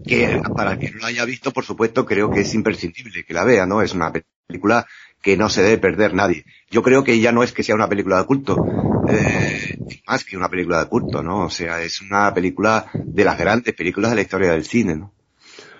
que 0.05 0.41
para 0.55 0.77
quien 0.77 0.93
no 0.93 1.01
la 1.01 1.07
haya 1.07 1.25
visto, 1.25 1.51
por 1.51 1.65
supuesto, 1.65 2.05
creo 2.05 2.31
que 2.31 2.41
es 2.41 2.53
imprescindible 2.53 3.25
que 3.25 3.33
la 3.33 3.43
vea, 3.43 3.65
¿no? 3.65 3.81
Es 3.81 3.93
una 3.93 4.13
película 4.47 4.87
que 5.23 5.37
no 5.37 5.49
se 5.49 5.63
debe 5.63 5.77
perder 5.77 6.13
nadie. 6.13 6.45
Yo 6.69 6.83
creo 6.83 7.03
que 7.03 7.19
ya 7.19 7.31
no 7.31 7.43
es 7.43 7.53
que 7.53 7.63
sea 7.63 7.75
una 7.75 7.87
película 7.87 8.17
de 8.17 8.25
culto, 8.25 8.57
eh, 9.07 9.77
más 10.05 10.25
que 10.25 10.35
una 10.35 10.49
película 10.49 10.83
de 10.83 10.89
culto, 10.89 11.23
¿no? 11.23 11.45
O 11.45 11.49
sea, 11.49 11.81
es 11.81 12.01
una 12.01 12.31
película 12.33 12.87
de 12.93 13.23
las 13.23 13.39
grandes 13.39 13.73
películas 13.73 14.11
de 14.11 14.15
la 14.17 14.21
historia 14.21 14.51
del 14.51 14.65
cine, 14.65 14.97
¿no? 14.97 15.13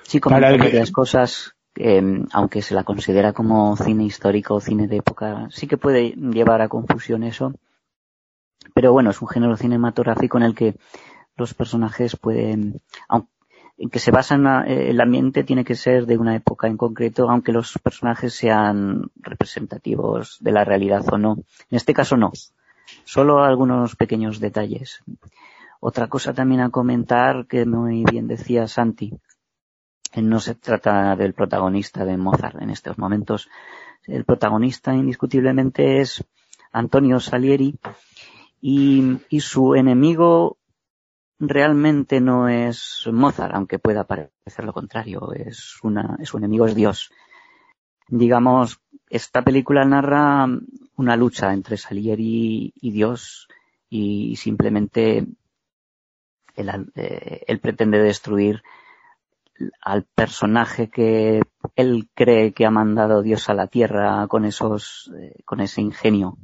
Sí, 0.04 0.22
como 0.22 0.40
las 0.40 0.92
cosas, 0.92 1.56
eh, 1.76 2.02
aunque 2.32 2.62
se 2.62 2.74
la 2.74 2.86
considera 2.86 3.34
como 3.34 3.76
cine 3.76 4.06
histórico 4.06 4.56
o 4.56 4.62
cine 4.62 4.88
de 4.88 4.98
época, 4.98 5.50
sí 5.52 5.68
que 5.68 5.78
puede 5.78 6.12
llevar 6.12 6.62
a 6.62 6.70
confusión 6.70 7.24
eso. 7.24 7.54
Pero 8.74 8.94
bueno, 8.94 9.10
es 9.10 9.22
un 9.22 9.28
género 9.28 9.58
cinematográfico 9.58 10.38
en 10.38 10.44
el 10.44 10.56
que 10.56 10.76
los 11.36 11.54
personajes 11.54 12.16
pueden, 12.16 12.80
aunque 13.10 13.30
en 13.78 13.90
que 13.90 14.00
se 14.00 14.12
basa 14.12 14.36
en 14.36 14.46
eh, 14.46 14.90
el 14.90 15.02
ambiente 15.02 15.44
tiene 15.44 15.64
que 15.64 15.76
ser 15.76 16.06
de 16.06 16.18
una 16.18 16.36
época 16.36 16.68
en 16.68 16.78
concreto, 16.78 17.30
aunque 17.30 17.52
los 17.52 17.78
personajes 17.80 18.34
sean 18.34 19.10
representativos 19.16 20.38
de 20.42 20.52
la 20.52 20.64
realidad 20.64 21.04
o 21.12 21.18
no. 21.18 21.38
En 21.70 21.78
este 21.78 21.94
caso 21.94 22.18
no. 22.18 22.32
Solo 23.04 23.44
algunos 23.44 23.96
pequeños 23.96 24.40
detalles. 24.40 25.04
Otra 25.80 26.08
cosa 26.08 26.34
también 26.34 26.62
a 26.62 26.70
comentar 26.70 27.48
que 27.48 27.66
muy 27.66 28.04
bien 28.10 28.28
decía 28.28 28.68
Santi. 28.68 29.12
No 30.16 30.40
se 30.40 30.56
trata 30.56 31.16
del 31.16 31.34
protagonista 31.34 32.06
de 32.06 32.18
Mozart 32.18 32.62
en 32.62 32.70
estos 32.70 32.98
momentos. 32.98 33.50
El 34.06 34.26
protagonista 34.26 34.94
indiscutiblemente 34.94 36.00
es 36.00 36.24
Antonio 36.72 37.20
Salieri 37.20 37.76
y 38.62 39.40
su 39.40 39.76
enemigo 39.76 40.58
realmente 41.48 42.20
no 42.22 42.48
es 42.48 43.08
Mozart, 43.12 43.56
aunque 43.56 43.80
pueda 43.80 44.06
parecer 44.06 44.66
lo 44.66 44.74
contrario, 44.74 45.34
es 45.34 45.78
una, 45.84 46.18
su 46.24 46.38
enemigo 46.38 46.66
es 46.66 46.76
Dios. 46.76 47.12
Digamos, 48.08 48.80
esta 49.10 49.42
película 49.42 49.86
narra 49.86 50.48
una 50.96 51.16
lucha 51.16 51.54
entre 51.54 51.78
Salieri 51.78 52.74
y 52.76 52.92
Dios 52.92 53.48
y 53.90 54.36
simplemente 54.36 55.28
él, 56.56 56.92
eh, 56.96 57.44
él 57.48 57.60
pretende 57.60 58.00
destruir 58.00 58.64
al 59.82 60.04
personaje 60.04 60.90
que 60.90 61.42
él 61.76 62.10
cree 62.14 62.54
que 62.54 62.66
ha 62.66 62.72
mandado 62.72 63.22
Dios 63.22 63.50
a 63.50 63.54
la 63.54 63.68
tierra 63.68 64.28
con 64.28 64.46
esos, 64.46 65.12
eh, 65.18 65.42
con 65.46 65.62
ese 65.62 65.82
ingenio 65.82 66.38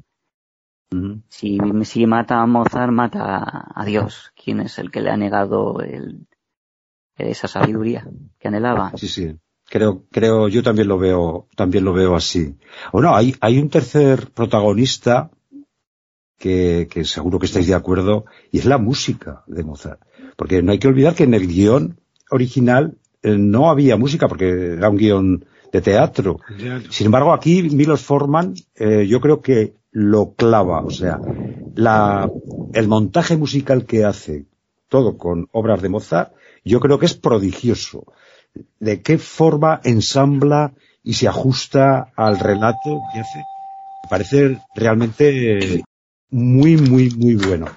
si, 1.29 1.59
si 1.83 2.05
mata 2.05 2.41
a 2.41 2.45
Mozart, 2.45 2.91
mata 2.91 3.71
a 3.73 3.85
Dios, 3.85 4.31
quien 4.41 4.59
es 4.61 4.79
el 4.79 4.91
que 4.91 5.01
le 5.01 5.11
ha 5.11 5.17
negado 5.17 5.81
el, 5.81 6.27
esa 7.17 7.47
sabiduría 7.47 8.07
que 8.39 8.47
anhelaba. 8.47 8.93
Sí, 8.95 9.07
sí. 9.07 9.35
Creo, 9.69 10.05
creo, 10.09 10.47
yo 10.47 10.63
también 10.63 10.87
lo 10.87 10.97
veo, 10.97 11.47
también 11.55 11.85
lo 11.85 11.93
veo 11.93 12.15
así. 12.15 12.55
Bueno, 12.91 13.15
hay, 13.15 13.35
hay 13.39 13.59
un 13.59 13.69
tercer 13.69 14.31
protagonista 14.31 15.29
que, 16.37 16.87
que 16.89 17.05
seguro 17.05 17.37
que 17.37 17.45
estáis 17.45 17.67
de 17.67 17.75
acuerdo, 17.75 18.25
y 18.51 18.57
es 18.57 18.65
la 18.65 18.79
música 18.79 19.43
de 19.45 19.63
Mozart. 19.63 20.01
Porque 20.35 20.63
no 20.63 20.71
hay 20.71 20.79
que 20.79 20.87
olvidar 20.87 21.13
que 21.13 21.25
en 21.25 21.35
el 21.35 21.47
guion 21.47 21.99
original 22.31 22.97
eh, 23.21 23.37
no 23.37 23.69
había 23.69 23.95
música, 23.95 24.27
porque 24.27 24.73
era 24.73 24.89
un 24.89 24.97
guion 24.97 25.45
de 25.71 25.81
teatro. 25.81 26.39
Sin 26.89 27.05
embargo, 27.05 27.31
aquí 27.31 27.61
Milos 27.61 28.01
Forman, 28.01 28.55
eh, 28.73 29.05
yo 29.07 29.21
creo 29.21 29.41
que 29.41 29.75
lo 29.91 30.33
clava, 30.33 30.81
o 30.81 30.91
sea, 30.91 31.19
la, 31.75 32.29
el 32.73 32.87
montaje 32.87 33.37
musical 33.37 33.85
que 33.85 34.05
hace, 34.05 34.45
todo 34.87 35.17
con 35.17 35.47
obras 35.51 35.81
de 35.81 35.89
Mozart, 35.89 36.33
yo 36.63 36.79
creo 36.79 36.99
que 36.99 37.05
es 37.05 37.15
prodigioso. 37.15 38.05
De 38.79 39.01
qué 39.01 39.17
forma 39.17 39.79
ensambla 39.83 40.73
y 41.03 41.13
se 41.13 41.27
ajusta 41.27 42.11
al 42.15 42.39
relato 42.39 43.01
que 43.13 43.19
hace. 43.19 43.43
Parece 44.09 44.59
realmente 44.75 45.83
muy, 46.29 46.77
muy, 46.77 47.11
muy 47.11 47.35
bueno. 47.35 47.67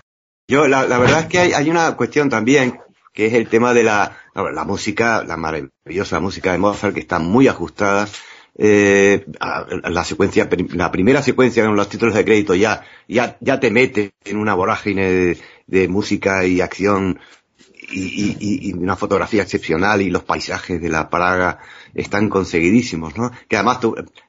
Yo, 0.49 0.67
la, 0.67 0.87
la 0.87 0.99
verdad 0.99 1.21
es 1.21 1.27
que 1.27 1.39
hay, 1.39 1.53
hay, 1.53 1.71
una 1.71 1.97
cuestión 1.97 2.29
también, 2.29 2.81
que 3.13 3.27
es 3.27 3.35
el 3.35 3.49
tema 3.49 3.75
de 3.75 3.85
la, 3.85 4.17
la 4.35 4.65
música, 4.65 5.25
la 5.25 5.37
maravillosa 5.37 6.21
música 6.21 6.53
de 6.53 6.59
Mozart, 6.59 6.95
que 6.95 7.01
está 7.01 7.19
muy 7.19 7.49
ajustada 7.49 8.09
eh, 8.57 9.25
la 9.39 10.05
secuencia, 10.05 10.49
la 10.75 10.91
primera 10.93 11.23
secuencia 11.23 11.65
con 11.65 11.77
los 11.77 11.89
títulos 11.89 12.15
de 12.15 12.25
crédito 12.25 12.55
ya, 12.55 12.85
ya, 13.09 13.37
ya 13.41 13.59
te 13.59 13.71
mete 13.71 14.13
en 14.25 14.37
una 14.37 14.55
vorágine 14.55 15.37
de, 15.67 15.89
música 15.89 16.45
y 16.47 16.61
acción 16.61 17.19
y, 17.91 18.37
y, 18.41 18.73
una 18.75 18.97
fotografía 18.97 19.43
excepcional 19.43 20.03
y 20.03 20.11
los 20.11 20.23
paisajes 20.23 20.81
de 20.81 20.89
la 20.89 21.09
Praga 21.09 21.59
están 21.95 22.29
conseguidísimos, 22.29 23.17
¿no? 23.17 23.31
Que 23.49 23.57
además 23.57 23.79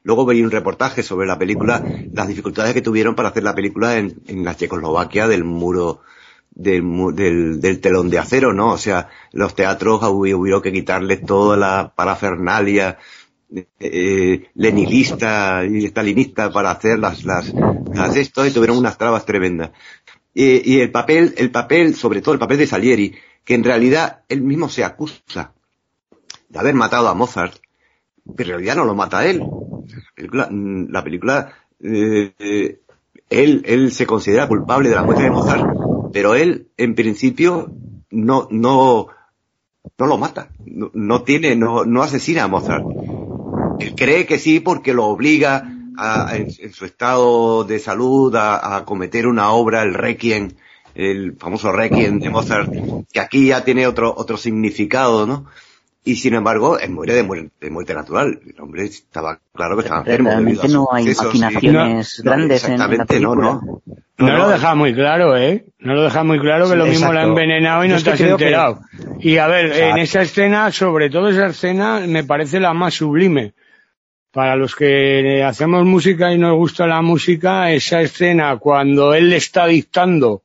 luego 0.02 0.26
veí 0.26 0.42
un 0.42 0.50
reportaje 0.50 1.02
sobre 1.02 1.26
la 1.26 1.38
película, 1.38 1.84
las 2.12 2.28
dificultades 2.28 2.74
que 2.74 2.82
tuvieron 2.82 3.14
para 3.14 3.28
hacer 3.28 3.42
la 3.42 3.54
película 3.54 3.98
en, 3.98 4.22
en 4.26 4.44
la 4.44 4.56
Checoslovaquia 4.56 5.28
del 5.28 5.44
muro 5.44 6.02
del, 6.54 7.14
del, 7.14 7.60
del, 7.60 7.80
telón 7.80 8.10
de 8.10 8.18
acero, 8.18 8.52
¿no? 8.52 8.72
O 8.72 8.78
sea, 8.78 9.08
los 9.32 9.54
teatros 9.54 10.00
hubo, 10.02 10.62
que 10.62 10.72
quitarles 10.72 11.24
toda 11.24 11.56
la 11.56 11.92
parafernalia 11.94 12.98
eh, 13.78 14.48
leninista 14.54 15.64
y 15.64 15.86
stalinista 15.86 16.50
para 16.52 16.70
hacer 16.70 16.98
las, 16.98 17.24
las, 17.24 17.52
las 17.92 18.16
esto 18.16 18.46
y 18.46 18.50
tuvieron 18.50 18.78
unas 18.78 18.98
trabas 18.98 19.24
tremendas. 19.24 19.70
y 20.34 20.80
el 20.80 20.90
papel, 20.90 21.34
el 21.36 21.50
papel, 21.50 21.94
sobre 21.94 22.20
todo 22.20 22.34
el 22.34 22.40
papel 22.40 22.58
de 22.58 22.66
Salieri, 22.66 23.14
que 23.44 23.54
en 23.54 23.64
realidad 23.64 24.22
él 24.28 24.40
mismo 24.40 24.68
se 24.68 24.84
acusa 24.84 25.52
de 26.48 26.58
haber 26.58 26.74
matado 26.74 27.08
a 27.08 27.14
Mozart, 27.14 27.56
pero 28.36 28.50
en 28.50 28.56
realidad 28.56 28.76
no 28.76 28.84
lo 28.84 28.94
mata 28.94 29.26
él. 29.26 29.42
La 30.88 31.04
película, 31.04 31.52
eh, 31.80 32.80
él, 33.28 33.62
él 33.66 33.92
se 33.92 34.06
considera 34.06 34.48
culpable 34.48 34.88
de 34.88 34.94
la 34.94 35.02
muerte 35.02 35.24
de 35.24 35.30
Mozart, 35.30 35.66
pero 36.12 36.34
él, 36.34 36.68
en 36.76 36.94
principio, 36.94 37.70
no, 38.10 38.48
no, 38.50 39.08
no 39.98 40.06
lo 40.06 40.16
mata, 40.16 40.48
no, 40.64 40.90
no 40.94 41.22
tiene, 41.22 41.54
no, 41.54 41.84
no 41.84 42.02
asesina 42.02 42.44
a 42.44 42.48
Mozart. 42.48 42.84
Él 43.80 43.94
cree 43.96 44.26
que 44.26 44.38
sí 44.38 44.60
porque 44.60 44.94
lo 44.94 45.06
obliga 45.06 45.64
en, 46.32 46.72
su 46.72 46.84
estado 46.84 47.64
de 47.64 47.78
salud 47.78 48.34
a, 48.36 48.76
a, 48.76 48.84
cometer 48.84 49.26
una 49.26 49.52
obra, 49.52 49.82
el 49.82 49.94
Requiem, 49.94 50.50
el 50.94 51.36
famoso 51.38 51.72
Requiem 51.72 52.20
de 52.20 52.30
Mozart, 52.30 52.72
que 53.12 53.20
aquí 53.20 53.48
ya 53.48 53.64
tiene 53.64 53.86
otro, 53.86 54.14
otro 54.16 54.36
significado, 54.36 55.26
¿no? 55.26 55.46
Y 56.06 56.16
sin 56.16 56.34
embargo, 56.34 56.76
muere 56.90 57.14
de 57.14 57.22
muerte, 57.22 57.50
de 57.60 57.70
muerte 57.70 57.94
natural. 57.94 58.38
El 58.46 58.60
hombre 58.60 58.84
estaba 58.84 59.38
claro 59.54 59.74
que 59.76 59.84
estaba 59.84 60.00
enfermo. 60.00 60.28
Realmente 60.28 60.68
no 60.68 60.88
hay 60.92 61.06
maquinaciones 61.06 62.20
grandes 62.22 62.68
en 62.68 62.78
la 62.78 62.88
película. 62.88 63.24
No, 63.24 63.34
no, 63.34 63.82
no, 64.18 64.26
no, 64.26 64.36
lo 64.36 64.48
deja 64.50 64.74
muy 64.74 64.92
claro, 64.92 65.34
¿eh? 65.34 65.64
No 65.78 65.94
lo 65.94 66.02
deja 66.02 66.22
muy 66.22 66.38
claro 66.40 66.68
que 66.68 66.76
lo 66.76 66.84
mismo 66.84 67.10
lo 67.10 67.20
ha 67.20 67.22
envenenado 67.22 67.86
y 67.86 67.88
no 67.88 68.02
te 68.02 68.10
has 68.10 68.20
enterado. 68.20 68.80
Y 69.18 69.38
a 69.38 69.46
ver, 69.46 69.72
en 69.72 69.96
esa 69.96 70.20
escena, 70.20 70.70
sobre 70.72 71.08
todo 71.08 71.30
esa 71.30 71.46
escena, 71.46 72.00
me 72.06 72.22
parece 72.22 72.60
la 72.60 72.74
más 72.74 72.92
sublime. 72.92 73.54
Para 74.34 74.56
los 74.56 74.74
que 74.74 75.44
hacemos 75.44 75.84
música 75.84 76.32
y 76.32 76.38
nos 76.38 76.56
gusta 76.56 76.88
la 76.88 77.00
música, 77.02 77.70
esa 77.70 78.00
escena 78.00 78.56
cuando 78.56 79.14
él 79.14 79.30
le 79.30 79.36
está 79.36 79.66
dictando 79.66 80.42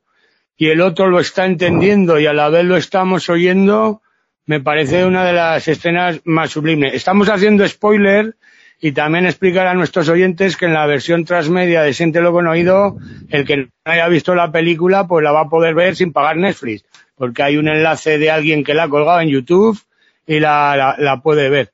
y 0.56 0.68
el 0.68 0.80
otro 0.80 1.08
lo 1.08 1.18
está 1.18 1.44
entendiendo 1.44 2.20
y 2.20 2.26
a 2.26 2.32
la 2.32 2.48
vez 2.50 2.64
lo 2.64 2.76
estamos 2.76 3.28
oyendo, 3.28 4.00
me 4.46 4.60
parece 4.60 5.04
una 5.04 5.24
de 5.24 5.32
las 5.32 5.66
escenas 5.66 6.20
más 6.24 6.50
sublimes. 6.50 6.94
Estamos 6.94 7.28
haciendo 7.28 7.66
spoiler 7.66 8.36
y 8.80 8.92
también 8.92 9.26
explicar 9.26 9.66
a 9.66 9.74
nuestros 9.74 10.08
oyentes 10.08 10.56
que 10.56 10.66
en 10.66 10.74
la 10.74 10.86
versión 10.86 11.24
transmedia 11.24 11.82
de 11.82 11.92
Siéntelo 11.92 12.30
con 12.30 12.46
oído, 12.46 12.96
el 13.28 13.44
que 13.44 13.56
no 13.56 13.68
haya 13.84 14.06
visto 14.06 14.36
la 14.36 14.52
película, 14.52 15.08
pues 15.08 15.24
la 15.24 15.32
va 15.32 15.40
a 15.40 15.48
poder 15.48 15.74
ver 15.74 15.96
sin 15.96 16.12
pagar 16.12 16.36
Netflix, 16.36 16.84
porque 17.16 17.42
hay 17.42 17.56
un 17.56 17.66
enlace 17.66 18.18
de 18.18 18.30
alguien 18.30 18.62
que 18.62 18.74
la 18.74 18.84
ha 18.84 18.88
colgado 18.88 19.20
en 19.20 19.30
YouTube 19.30 19.78
y 20.26 20.38
la, 20.38 20.94
la, 20.96 21.20
puede 21.22 21.50
ver. 21.50 21.72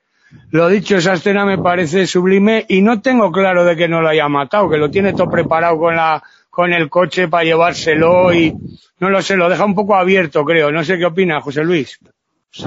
Lo 0.50 0.68
dicho, 0.68 0.96
esa 0.96 1.14
escena 1.14 1.44
me 1.44 1.58
parece 1.58 2.06
sublime 2.06 2.64
y 2.68 2.82
no 2.82 3.00
tengo 3.00 3.30
claro 3.30 3.64
de 3.64 3.76
que 3.76 3.88
no 3.88 4.00
lo 4.00 4.08
haya 4.08 4.28
matado, 4.28 4.68
que 4.68 4.78
lo 4.78 4.90
tiene 4.90 5.12
todo 5.12 5.30
preparado 5.30 5.78
con 5.78 5.96
la, 5.96 6.22
con 6.50 6.72
el 6.72 6.88
coche 6.88 7.28
para 7.28 7.44
llevárselo 7.44 8.32
y 8.32 8.54
no 8.98 9.10
lo 9.10 9.22
sé, 9.22 9.36
lo 9.36 9.48
deja 9.48 9.64
un 9.64 9.74
poco 9.74 9.94
abierto, 9.94 10.44
creo. 10.44 10.72
No 10.72 10.82
sé 10.84 10.98
qué 10.98 11.06
opina 11.06 11.40
José 11.40 11.62
Luis. 11.64 11.98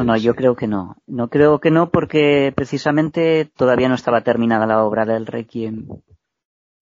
No, 0.03 0.15
yo 0.15 0.35
creo 0.35 0.55
que 0.55 0.67
no. 0.67 0.97
No 1.07 1.29
creo 1.29 1.59
que 1.59 1.71
no 1.71 1.89
porque 1.89 2.53
precisamente 2.55 3.49
todavía 3.55 3.89
no 3.89 3.95
estaba 3.95 4.21
terminada 4.21 4.67
la 4.67 4.83
obra 4.83 5.05
del 5.05 5.25
Requiem 5.25 5.87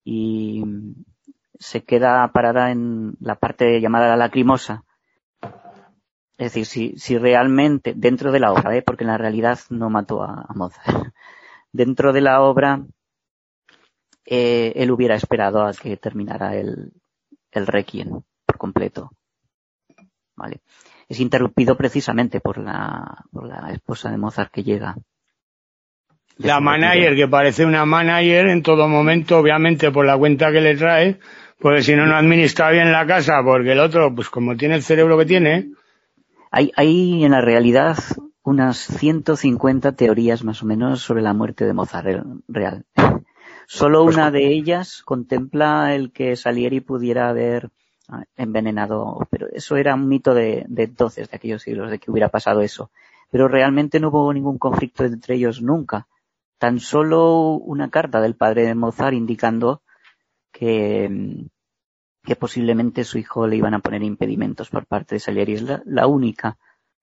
y 0.03 0.63
se 1.59 1.83
queda 1.83 2.27
parada 2.33 2.71
en 2.71 3.15
la 3.19 3.35
parte 3.35 3.79
llamada 3.79 4.09
la 4.09 4.17
lacrimosa. 4.17 4.83
Es 6.37 6.53
decir, 6.53 6.65
si, 6.65 6.97
si 6.97 7.17
realmente, 7.17 7.93
dentro 7.95 8.31
de 8.31 8.39
la 8.39 8.51
obra, 8.51 8.75
¿eh? 8.75 8.81
porque 8.81 9.03
en 9.03 9.09
la 9.09 9.17
realidad 9.17 9.59
no 9.69 9.89
mató 9.89 10.21
a, 10.21 10.45
Mozart, 10.53 11.13
dentro 11.71 12.13
de 12.13 12.21
la 12.21 12.41
obra, 12.41 12.83
eh, 14.25 14.73
él 14.75 14.91
hubiera 14.91 15.15
esperado 15.15 15.63
a 15.63 15.73
que 15.73 15.97
terminara 15.97 16.55
el, 16.55 16.91
el 17.51 17.67
Requiem 17.67 18.21
por 18.45 18.57
completo. 18.57 19.11
¿Vale? 20.35 20.61
es 21.09 21.19
interrumpido 21.19 21.77
precisamente 21.77 22.39
por 22.39 22.57
la, 22.57 23.23
por 23.31 23.47
la 23.47 23.71
esposa 23.71 24.11
de 24.11 24.17
Mozart 24.17 24.51
que 24.51 24.63
llega. 24.63 24.95
La 26.37 26.59
manager, 26.59 27.15
que 27.15 27.27
parece 27.27 27.65
una 27.65 27.85
manager 27.85 28.47
en 28.49 28.61
todo 28.61 28.87
momento, 28.87 29.39
obviamente 29.39 29.89
por 29.89 30.05
la 30.05 30.17
cuenta 30.17 30.51
que 30.51 30.61
le 30.61 30.75
trae, 30.75 31.19
pues 31.59 31.85
si 31.85 31.95
no, 31.95 32.05
no 32.05 32.15
administra 32.15 32.69
bien 32.69 32.91
la 32.91 33.07
casa, 33.07 33.41
porque 33.43 33.71
el 33.71 33.79
otro, 33.79 34.13
pues 34.13 34.29
como 34.29 34.55
tiene 34.55 34.75
el 34.75 34.83
cerebro 34.83 35.17
que 35.17 35.25
tiene. 35.25 35.71
Hay, 36.57 36.71
hay 36.75 37.23
en 37.23 37.33
la 37.33 37.41
realidad 37.41 37.99
unas 38.41 38.79
150 38.79 39.91
teorías 39.91 40.43
más 40.43 40.63
o 40.63 40.65
menos 40.65 41.03
sobre 41.03 41.21
la 41.21 41.33
muerte 41.33 41.65
de 41.65 41.73
Mozart 41.73 42.25
real. 42.47 42.83
Solo 43.67 44.03
pues 44.03 44.15
una 44.15 44.31
de 44.31 44.47
ellas 44.47 45.03
contempla 45.05 45.93
el 45.93 46.11
que 46.11 46.35
Salieri 46.35 46.79
pudiera 46.79 47.29
haber 47.29 47.69
envenenado, 48.35 49.19
pero 49.29 49.45
eso 49.53 49.75
era 49.75 49.93
un 49.93 50.07
mito 50.07 50.33
de, 50.33 50.65
de 50.67 50.85
entonces, 50.85 51.29
de 51.29 51.37
aquellos 51.37 51.61
siglos, 51.61 51.91
de 51.91 51.99
que 51.99 52.09
hubiera 52.09 52.29
pasado 52.29 52.61
eso. 52.61 52.89
Pero 53.29 53.47
realmente 53.47 53.99
no 53.99 54.07
hubo 54.07 54.33
ningún 54.33 54.57
conflicto 54.57 55.03
entre 55.05 55.35
ellos 55.35 55.61
nunca. 55.61 56.07
Tan 56.57 56.79
solo 56.79 57.51
una 57.51 57.91
carta 57.91 58.19
del 58.19 58.35
padre 58.35 58.65
de 58.65 58.73
Mozart 58.73 59.13
indicando 59.13 59.83
que, 60.51 61.45
que 62.27 62.35
posiblemente 62.35 63.05
su 63.05 63.17
hijo 63.17 63.47
le 63.47 63.55
iban 63.55 63.73
a 63.73 63.79
poner 63.79 64.03
impedimentos 64.03 64.69
por 64.69 64.85
parte 64.85 65.15
de 65.15 65.19
Salieri. 65.19 65.53
Es 65.53 65.63
la 65.85 66.07
única, 66.07 66.57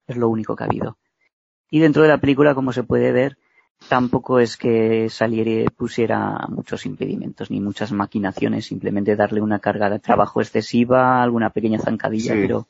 es 0.07 0.19
lo 0.19 0.29
único 0.29 0.55
que 0.55 0.65
ha 0.65 0.67
habido. 0.67 0.99
Y 1.71 1.79
dentro 1.79 2.03
de 2.03 2.11
la 2.11 2.19
película, 2.19 2.55
como 2.55 2.75
se 2.75 2.83
puede 2.83 3.11
ver, 3.11 3.39
tampoco 3.89 4.39
es 4.39 4.59
que 4.59 5.09
Salieri 5.09 5.65
pusiera 5.75 6.47
muchos 6.51 6.85
impedimentos 6.85 7.51
ni 7.51 7.59
muchas 7.59 7.91
maquinaciones, 7.91 8.67
simplemente 8.67 9.17
darle 9.17 9.41
una 9.41 9.61
carga 9.61 9.89
de 9.89 9.99
trabajo 9.99 10.43
excesiva, 10.43 11.23
alguna 11.23 11.49
pequeña 11.49 11.79
zancadilla, 11.79 12.35
pero, 12.35 12.69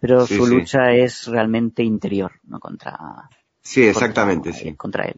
pero 0.00 0.26
su 0.26 0.48
lucha 0.48 0.90
es 0.90 1.28
realmente 1.28 1.84
interior, 1.84 2.32
no 2.42 2.58
contra. 2.58 3.30
Sí, 3.62 3.84
exactamente, 3.84 4.52
sí. 4.52 4.74
Contra 4.74 5.04
él. 5.04 5.14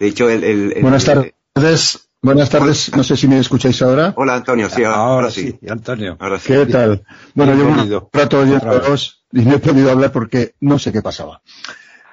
De 0.00 0.08
hecho, 0.08 0.28
el, 0.28 0.78
Buenas 0.82 1.04
tardes. 1.04 2.08
Buenas 2.24 2.50
tardes, 2.50 2.94
no 2.94 3.02
sé 3.02 3.16
si 3.16 3.26
me 3.26 3.40
escucháis 3.40 3.82
ahora. 3.82 4.12
Hola 4.14 4.36
Antonio, 4.36 4.70
sí, 4.70 4.84
ahora, 4.84 5.28
sí. 5.28 5.58
Antonio. 5.68 6.16
Ahora 6.20 6.38
sí. 6.38 6.52
¿Qué 6.52 6.66
tal? 6.66 7.04
Bueno, 7.34 7.56
yo 7.56 7.66
un 7.66 8.08
rato 8.12 8.38
oyéndoos 8.38 9.24
y 9.32 9.40
no 9.40 9.56
he 9.56 9.58
podido 9.58 9.90
hablar 9.90 10.12
porque 10.12 10.54
no 10.60 10.78
sé 10.78 10.92
qué 10.92 11.02
pasaba. 11.02 11.42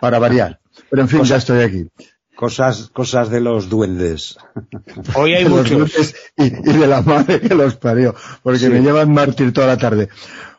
Para 0.02 0.18
variar. 0.18 0.62
Pero 0.90 1.04
en 1.04 1.10
fin, 1.10 1.24
ya 1.26 1.36
estoy 1.36 1.62
aquí. 1.62 1.88
Cosas, 2.36 2.90
cosas 2.92 3.30
de 3.30 3.40
los 3.40 3.70
duendes. 3.70 4.40
Hoy 5.16 5.36
hay 5.36 5.46
muchos. 5.46 6.16
Y, 6.36 6.50
de 6.50 6.88
la 6.88 7.04
madre 7.04 7.40
que 7.40 7.54
los 7.54 7.76
parió, 7.76 8.16
porque 8.42 8.68
me 8.68 8.82
llevan 8.82 9.14
mártir 9.14 9.54
toda 9.54 9.68
la 9.68 9.78
tarde. 9.78 10.10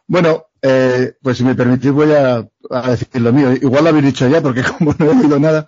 Bueno, 0.06 0.44
eh, 0.62 1.14
pues 1.20 1.38
si 1.38 1.42
me 1.42 1.56
permitís 1.56 1.90
voy 1.90 2.12
a, 2.12 2.46
decir 2.86 3.20
lo 3.20 3.32
mío. 3.32 3.52
Igual 3.52 3.82
lo 3.82 3.90
habéis 3.90 4.04
dicho 4.04 4.28
ya, 4.28 4.40
porque 4.40 4.62
como 4.78 4.94
no 4.96 5.06
he 5.06 5.08
oído 5.08 5.40
nada. 5.40 5.66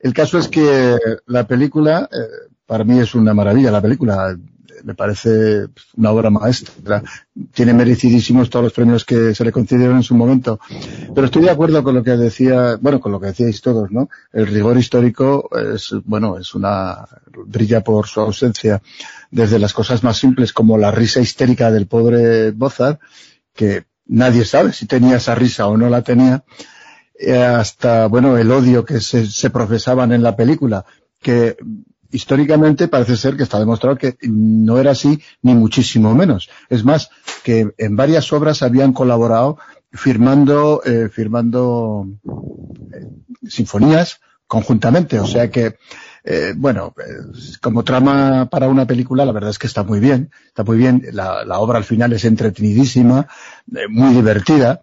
El 0.00 0.14
caso 0.14 0.36
es 0.36 0.48
que 0.48 0.96
la 1.26 1.46
película, 1.46 2.08
eh, 2.10 2.49
para 2.70 2.84
mí 2.84 3.00
es 3.00 3.16
una 3.16 3.34
maravilla 3.34 3.72
la 3.72 3.82
película 3.82 4.38
me 4.84 4.94
parece 4.94 5.66
una 5.96 6.12
obra 6.12 6.30
maestra. 6.30 7.02
Tiene 7.52 7.74
merecidísimos 7.74 8.48
todos 8.48 8.64
los 8.64 8.72
premios 8.72 9.04
que 9.04 9.34
se 9.34 9.44
le 9.44 9.52
concedieron 9.52 9.96
en 9.96 10.02
su 10.04 10.14
momento. 10.14 10.60
Pero 11.14 11.26
estoy 11.26 11.42
de 11.42 11.50
acuerdo 11.50 11.82
con 11.82 11.96
lo 11.96 12.02
que 12.02 12.12
decía, 12.12 12.78
bueno, 12.80 13.00
con 13.00 13.12
lo 13.12 13.20
que 13.20 13.26
decíais 13.26 13.60
todos, 13.60 13.90
¿no? 13.90 14.08
El 14.32 14.46
rigor 14.46 14.78
histórico 14.78 15.50
es, 15.74 15.94
bueno, 16.04 16.38
es 16.38 16.54
una, 16.54 17.06
brilla 17.44 17.82
por 17.82 18.06
su 18.06 18.20
ausencia. 18.20 18.80
Desde 19.30 19.58
las 19.58 19.74
cosas 19.74 20.02
más 20.02 20.16
simples 20.16 20.52
como 20.52 20.78
la 20.78 20.92
risa 20.92 21.20
histérica 21.20 21.70
del 21.70 21.88
pobre 21.88 22.52
Mozart, 22.52 23.00
que 23.52 23.84
nadie 24.06 24.44
sabe 24.44 24.72
si 24.72 24.86
tenía 24.86 25.16
esa 25.16 25.34
risa 25.34 25.66
o 25.66 25.76
no 25.76 25.90
la 25.90 26.02
tenía, 26.02 26.44
eh, 27.18 27.36
hasta, 27.36 28.06
bueno, 28.06 28.38
el 28.38 28.50
odio 28.50 28.84
que 28.84 29.00
se, 29.00 29.26
se 29.26 29.50
profesaban 29.50 30.12
en 30.12 30.22
la 30.22 30.36
película, 30.36 30.86
que 31.20 31.56
históricamente 32.12 32.88
parece 32.88 33.16
ser 33.16 33.36
que 33.36 33.42
está 33.42 33.58
demostrado 33.58 33.96
que 33.96 34.16
no 34.22 34.78
era 34.78 34.92
así, 34.92 35.20
ni 35.42 35.54
muchísimo 35.54 36.14
menos. 36.14 36.50
Es 36.68 36.84
más, 36.84 37.10
que 37.42 37.72
en 37.78 37.96
varias 37.96 38.32
obras 38.32 38.62
habían 38.62 38.92
colaborado 38.92 39.58
firmando, 39.92 40.82
eh, 40.84 41.08
firmando 41.12 42.06
eh, 42.92 43.06
sinfonías 43.48 44.20
conjuntamente. 44.46 45.20
O 45.20 45.26
sea 45.26 45.50
que, 45.50 45.76
eh, 46.24 46.52
bueno, 46.56 46.94
como 47.60 47.84
trama 47.84 48.48
para 48.50 48.68
una 48.68 48.86
película, 48.86 49.24
la 49.24 49.32
verdad 49.32 49.50
es 49.50 49.58
que 49.58 49.66
está 49.66 49.82
muy 49.82 50.00
bien. 50.00 50.30
Está 50.46 50.64
muy 50.64 50.78
bien. 50.78 51.04
La, 51.12 51.44
la 51.44 51.58
obra 51.58 51.78
al 51.78 51.84
final 51.84 52.12
es 52.12 52.24
entretenidísima, 52.24 53.28
muy 53.88 54.14
divertida. 54.14 54.82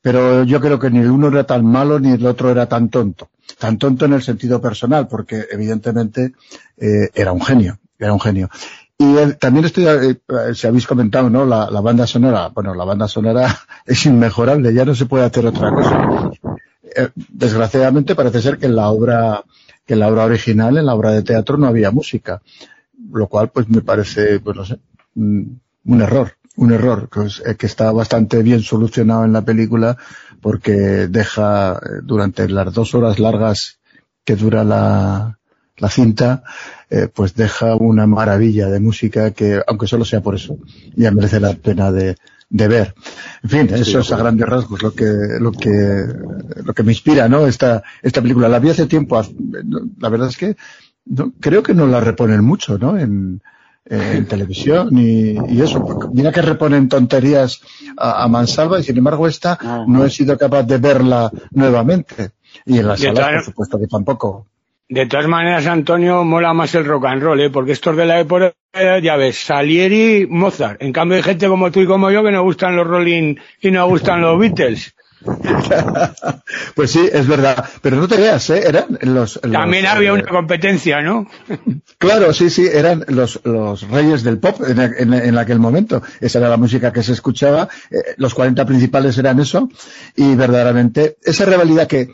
Pero 0.00 0.44
yo 0.44 0.60
creo 0.60 0.78
que 0.78 0.90
ni 0.90 1.00
el 1.00 1.10
uno 1.10 1.28
era 1.28 1.44
tan 1.44 1.64
malo 1.64 1.98
ni 1.98 2.12
el 2.12 2.24
otro 2.26 2.50
era 2.50 2.66
tan 2.66 2.88
tonto 2.88 3.28
tan 3.56 3.78
tonto 3.78 4.04
en 4.04 4.12
el 4.12 4.22
sentido 4.22 4.60
personal, 4.60 5.08
porque 5.08 5.46
evidentemente 5.50 6.32
eh, 6.76 7.10
era 7.14 7.32
un 7.32 7.40
genio, 7.40 7.78
era 7.98 8.12
un 8.12 8.20
genio. 8.20 8.50
Y 8.98 9.14
también 9.38 9.64
estoy, 9.64 9.86
eh, 9.86 10.16
si 10.54 10.66
habéis 10.66 10.86
comentado, 10.86 11.30
¿no? 11.30 11.44
La, 11.44 11.70
la, 11.70 11.80
banda 11.80 12.06
sonora, 12.06 12.48
bueno, 12.48 12.74
la 12.74 12.84
banda 12.84 13.06
sonora 13.06 13.56
es 13.86 14.04
inmejorable, 14.06 14.74
ya 14.74 14.84
no 14.84 14.94
se 14.94 15.06
puede 15.06 15.24
hacer 15.24 15.46
otra 15.46 15.72
cosa. 15.72 16.30
Eh, 16.96 17.08
desgraciadamente 17.14 18.16
parece 18.16 18.42
ser 18.42 18.58
que 18.58 18.66
en 18.66 18.76
la 18.76 18.90
obra, 18.90 19.44
que 19.86 19.94
en 19.94 20.00
la 20.00 20.08
obra 20.08 20.24
original, 20.24 20.76
en 20.76 20.86
la 20.86 20.94
obra 20.94 21.12
de 21.12 21.22
teatro 21.22 21.56
no 21.56 21.68
había 21.68 21.90
música, 21.90 22.42
lo 23.12 23.28
cual 23.28 23.50
pues 23.50 23.68
me 23.68 23.82
parece, 23.82 24.40
pues 24.40 24.56
no 24.56 24.64
sé, 24.64 24.78
un 25.14 25.60
error 26.00 26.37
un 26.58 26.72
error 26.72 27.08
que, 27.08 27.56
que, 27.56 27.66
está 27.66 27.92
bastante 27.92 28.42
bien 28.42 28.62
solucionado 28.62 29.24
en 29.24 29.32
la 29.32 29.42
película 29.42 29.96
porque 30.40 31.06
deja 31.08 31.74
eh, 31.74 32.00
durante 32.02 32.48
las 32.48 32.74
dos 32.74 32.94
horas 32.94 33.18
largas 33.18 33.78
que 34.24 34.34
dura 34.34 34.64
la, 34.64 35.38
la 35.76 35.88
cinta, 35.88 36.42
eh, 36.90 37.08
pues 37.12 37.34
deja 37.34 37.76
una 37.76 38.06
maravilla 38.06 38.68
de 38.68 38.80
música 38.80 39.30
que, 39.30 39.62
aunque 39.66 39.86
solo 39.86 40.04
sea 40.04 40.20
por 40.20 40.34
eso, 40.34 40.58
ya 40.96 41.12
merece 41.12 41.38
la 41.38 41.54
pena 41.54 41.92
de, 41.92 42.16
de 42.50 42.68
ver. 42.68 42.94
En 43.44 43.50
fin, 43.50 43.74
eso 43.74 44.00
es 44.00 44.12
a 44.12 44.16
grandes 44.16 44.48
rasgos 44.48 44.82
lo 44.82 44.92
que, 44.92 45.06
lo 45.40 45.52
que, 45.52 46.06
lo 46.64 46.74
que 46.74 46.82
me 46.82 46.92
inspira, 46.92 47.28
¿no? 47.28 47.46
Esta, 47.46 47.84
esta 48.02 48.20
película. 48.20 48.48
La 48.48 48.58
vi 48.58 48.70
hace 48.70 48.86
tiempo, 48.86 49.20
la 49.98 50.08
verdad 50.08 50.28
es 50.28 50.36
que 50.36 50.56
creo 51.40 51.62
que 51.62 51.74
no 51.74 51.86
la 51.86 52.00
reponen 52.00 52.42
mucho, 52.44 52.78
¿no? 52.78 52.98
En, 52.98 53.40
televisión 54.28 54.90
y, 54.98 55.60
eso. 55.60 56.10
Mira 56.12 56.32
que 56.32 56.42
reponen 56.42 56.88
tonterías 56.88 57.60
a, 57.96 58.28
mansalva 58.28 58.78
y 58.78 58.82
sin 58.82 58.98
embargo 58.98 59.26
esta 59.26 59.58
ah. 59.60 59.84
no 59.86 60.04
he 60.04 60.10
sido 60.10 60.36
capaz 60.36 60.64
de 60.64 60.78
verla 60.78 61.30
nuevamente. 61.52 62.30
Y 62.66 62.78
en 62.78 62.88
la 62.88 62.96
sala, 62.96 63.30
por 63.32 63.44
supuesto 63.44 63.78
que 63.78 63.86
tampoco. 63.86 64.46
De 64.90 65.04
todas 65.04 65.28
maneras, 65.28 65.66
Antonio, 65.66 66.24
mola 66.24 66.54
más 66.54 66.74
el 66.74 66.86
rock 66.86 67.06
and 67.06 67.22
roll, 67.22 67.40
¿eh? 67.40 67.50
porque 67.50 67.72
estos 67.72 67.94
de 67.94 68.06
la 68.06 68.20
época, 68.20 68.54
ya 68.72 69.16
ves, 69.16 69.38
Salieri, 69.38 70.26
Mozart. 70.26 70.82
En 70.82 70.94
cambio 70.94 71.16
hay 71.16 71.22
gente 71.22 71.46
como 71.46 71.70
tú 71.70 71.80
y 71.80 71.86
como 71.86 72.10
yo 72.10 72.24
que 72.24 72.32
no 72.32 72.42
gustan 72.42 72.74
los 72.74 72.86
Rolling 72.86 73.36
y 73.60 73.70
no 73.70 73.86
gustan 73.86 74.22
los 74.22 74.38
Beatles. 74.38 74.94
pues 76.74 76.90
sí, 76.90 77.08
es 77.12 77.26
verdad. 77.26 77.68
Pero 77.82 77.96
no 77.96 78.08
te 78.08 78.16
veas, 78.16 78.48
¿eh? 78.50 78.62
Eran 78.66 78.98
los... 79.02 79.40
También 79.40 79.86
había 79.86 80.12
una 80.12 80.24
competencia, 80.24 81.00
¿no? 81.00 81.26
claro, 81.98 82.32
sí, 82.32 82.50
sí, 82.50 82.66
eran 82.70 83.04
los, 83.08 83.40
los 83.44 83.88
reyes 83.88 84.22
del 84.22 84.38
pop 84.38 84.60
en, 84.66 85.12
en, 85.12 85.38
aquel 85.38 85.58
momento. 85.58 86.02
Esa 86.20 86.38
era 86.38 86.48
la 86.48 86.56
música 86.56 86.92
que 86.92 87.02
se 87.02 87.12
escuchaba. 87.12 87.68
Eh, 87.90 88.14
los 88.16 88.34
40 88.34 88.64
principales 88.64 89.18
eran 89.18 89.40
eso. 89.40 89.68
Y 90.16 90.34
verdaderamente, 90.34 91.16
esa 91.22 91.44
rivalidad 91.44 91.86
que, 91.86 92.10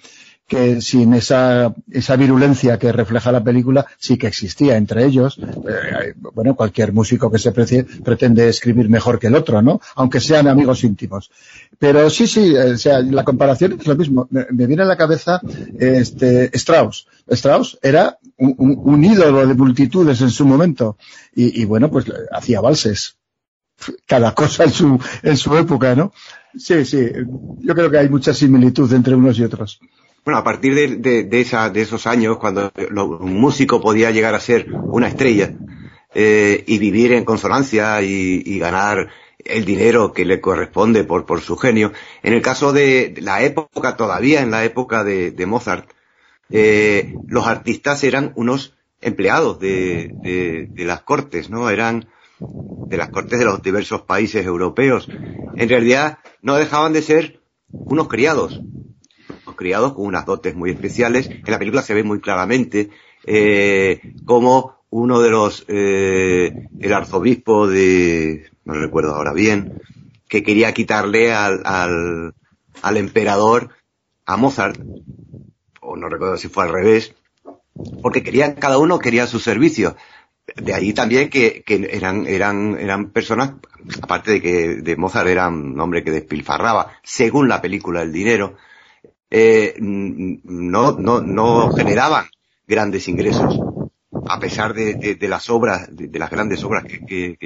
que 0.46 0.82
sin 0.82 1.14
esa, 1.14 1.74
esa 1.90 2.16
virulencia 2.16 2.78
que 2.78 2.92
refleja 2.92 3.32
la 3.32 3.42
película 3.42 3.86
sí 3.98 4.18
que 4.18 4.26
existía 4.26 4.76
entre 4.76 5.04
ellos. 5.04 5.38
Eh, 5.38 6.14
bueno, 6.34 6.54
cualquier 6.54 6.92
músico 6.92 7.30
que 7.30 7.38
se 7.38 7.52
pretende 7.52 8.48
escribir 8.48 8.88
mejor 8.88 9.18
que 9.18 9.28
el 9.28 9.36
otro, 9.36 9.62
¿no? 9.62 9.80
Aunque 9.96 10.20
sean 10.20 10.46
amigos 10.46 10.84
íntimos. 10.84 11.30
Pero 11.78 12.10
sí, 12.10 12.26
sí, 12.26 12.54
eh, 12.54 12.72
o 12.72 12.78
sea, 12.78 13.00
la 13.00 13.24
comparación 13.24 13.78
es 13.80 13.86
lo 13.86 13.96
mismo. 13.96 14.28
Me, 14.30 14.66
viene 14.66 14.82
a 14.82 14.86
la 14.86 14.96
cabeza 14.96 15.40
este 15.78 16.50
Strauss. 16.56 17.06
Strauss 17.28 17.78
era 17.80 18.18
un, 18.36 19.04
ídolo 19.04 19.46
de 19.46 19.54
multitudes 19.54 20.20
en 20.20 20.30
su 20.30 20.44
momento. 20.44 20.98
Y, 21.34 21.62
y 21.62 21.64
bueno, 21.64 21.90
pues 21.90 22.04
hacía 22.32 22.60
valses. 22.60 23.16
Cada 24.06 24.34
cosa 24.34 24.64
en 24.64 24.70
su, 24.70 25.00
en 25.22 25.36
su 25.36 25.56
época, 25.56 25.94
¿no? 25.94 26.12
Sí, 26.56 26.84
sí. 26.84 27.10
Yo 27.60 27.74
creo 27.74 27.90
que 27.90 27.98
hay 27.98 28.08
mucha 28.08 28.32
similitud 28.32 28.92
entre 28.92 29.14
unos 29.14 29.38
y 29.38 29.44
otros. 29.44 29.80
Bueno, 30.24 30.38
a 30.38 30.44
partir 30.44 30.74
de, 30.74 31.40
esos 31.80 32.06
años, 32.06 32.38
cuando 32.38 32.72
un 33.20 33.34
músico 33.34 33.78
podía 33.80 34.10
llegar 34.10 34.34
a 34.34 34.40
ser 34.40 34.66
una 34.72 35.08
estrella 35.08 35.52
eh, 36.14 36.64
y 36.66 36.78
vivir 36.78 37.12
en 37.12 37.26
consonancia 37.26 38.00
y, 38.00 38.58
ganar 38.58 39.10
el 39.38 39.66
dinero 39.66 40.14
que 40.14 40.24
le 40.24 40.40
corresponde 40.40 41.04
por, 41.04 41.26
por 41.26 41.42
su 41.42 41.58
genio. 41.58 41.92
En 42.22 42.32
el 42.32 42.40
caso 42.40 42.72
de 42.72 43.14
la 43.20 43.42
época, 43.42 43.98
todavía 43.98 44.40
en 44.40 44.50
la 44.50 44.64
época 44.64 45.04
de, 45.04 45.46
Mozart, 45.46 45.90
eh, 46.48 47.14
los 47.26 47.46
artistas 47.46 48.02
eran 48.02 48.32
unos 48.34 48.74
empleados 49.02 49.58
de, 49.58 50.70
las 50.74 51.02
cortes, 51.02 51.50
¿no? 51.50 51.68
Eran 51.68 52.08
de 52.38 52.96
las 52.96 53.10
cortes 53.10 53.38
de 53.38 53.44
los 53.44 53.62
diversos 53.62 54.00
países 54.02 54.46
europeos. 54.46 55.06
En 55.56 55.68
realidad 55.68 56.18
no 56.40 56.54
dejaban 56.54 56.94
de 56.94 57.02
ser 57.02 57.42
unos 57.68 58.08
criados, 58.08 58.62
criados 59.54 59.94
con 59.94 60.06
unas 60.06 60.26
dotes 60.26 60.54
muy 60.54 60.70
especiales. 60.70 61.28
En 61.28 61.50
la 61.50 61.58
película 61.58 61.82
se 61.82 61.94
ve 61.94 62.02
muy 62.02 62.20
claramente 62.20 62.90
eh, 63.26 64.00
como 64.24 64.74
uno 64.90 65.20
de 65.20 65.30
los, 65.30 65.64
eh, 65.66 66.68
el 66.78 66.92
arzobispo 66.92 67.66
de, 67.66 68.48
no 68.64 68.74
recuerdo 68.74 69.14
ahora 69.14 69.32
bien, 69.32 69.82
que 70.28 70.42
quería 70.42 70.72
quitarle 70.72 71.32
al, 71.34 71.62
al, 71.64 72.96
emperador 72.96 73.70
a 74.24 74.36
Mozart, 74.36 74.80
o 75.80 75.96
no 75.96 76.08
recuerdo 76.08 76.36
si 76.36 76.48
fue 76.48 76.64
al 76.64 76.72
revés, 76.72 77.14
porque 78.02 78.22
querían, 78.22 78.54
cada 78.54 78.78
uno 78.78 78.98
quería 79.00 79.26
su 79.26 79.40
servicio. 79.40 79.96
De 80.54 80.74
ahí 80.74 80.92
también 80.92 81.28
que, 81.28 81.64
que 81.66 81.88
eran, 81.90 82.26
eran, 82.26 82.78
eran 82.78 83.10
personas, 83.10 83.54
aparte 84.00 84.30
de 84.32 84.42
que 84.42 84.76
de 84.76 84.96
Mozart 84.96 85.26
era 85.26 85.48
un 85.48 85.78
hombre 85.80 86.04
que 86.04 86.12
despilfarraba, 86.12 86.92
según 87.02 87.48
la 87.48 87.60
película, 87.60 88.02
el 88.02 88.12
dinero, 88.12 88.56
eh, 89.36 89.74
no, 89.80 90.92
no, 90.92 91.20
no 91.20 91.72
generaban 91.72 92.26
grandes 92.68 93.08
ingresos, 93.08 93.58
a 94.28 94.38
pesar 94.38 94.74
de, 94.74 95.18
las 95.22 95.50
obras, 95.50 95.88
de, 95.90 96.16
las 96.16 96.30
grandes 96.30 96.62
obras 96.62 96.84
que, 96.84 97.04
que, 97.04 97.36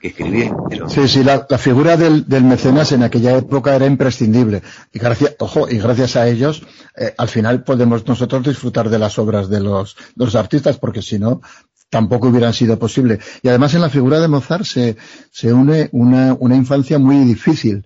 que, 0.00 0.08
escribían. 0.08 0.56
Sí, 0.88 1.06
sí, 1.06 1.22
la, 1.22 1.46
figura 1.56 1.96
del, 1.96 2.26
mecenas 2.42 2.90
en 2.90 3.04
aquella 3.04 3.36
época 3.36 3.76
era 3.76 3.86
imprescindible. 3.86 4.62
Y 4.92 4.98
gracias, 4.98 5.36
ojo, 5.38 5.68
y 5.70 5.78
gracias 5.78 6.16
a 6.16 6.26
ellos, 6.26 6.66
eh, 6.96 7.14
al 7.16 7.28
final 7.28 7.62
podemos 7.62 8.04
nosotros 8.04 8.42
disfrutar 8.42 8.90
de 8.90 8.98
las 8.98 9.16
obras 9.20 9.48
de 9.48 9.60
los, 9.60 9.94
de 10.16 10.24
los 10.24 10.34
artistas, 10.34 10.76
porque 10.78 11.02
si 11.02 11.20
no, 11.20 11.40
tampoco 11.88 12.28
hubieran 12.28 12.52
sido 12.52 12.80
posible. 12.80 13.20
Y 13.42 13.48
además 13.48 13.74
en 13.74 13.82
la 13.82 13.90
figura 13.90 14.18
de 14.18 14.26
Mozart 14.26 14.64
se, 14.64 14.96
se 15.30 15.52
une 15.52 15.88
una, 15.92 16.36
una 16.40 16.56
infancia 16.56 16.98
muy 16.98 17.18
difícil 17.18 17.84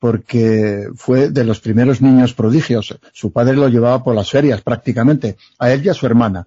porque 0.00 0.88
fue 0.96 1.28
de 1.28 1.44
los 1.44 1.60
primeros 1.60 2.00
niños 2.00 2.32
prodigios. 2.32 2.98
Su 3.12 3.32
padre 3.32 3.54
lo 3.54 3.68
llevaba 3.68 4.02
por 4.02 4.14
las 4.14 4.30
ferias 4.30 4.62
prácticamente, 4.62 5.36
a 5.58 5.70
él 5.70 5.84
y 5.84 5.90
a 5.90 5.94
su 5.94 6.06
hermana. 6.06 6.46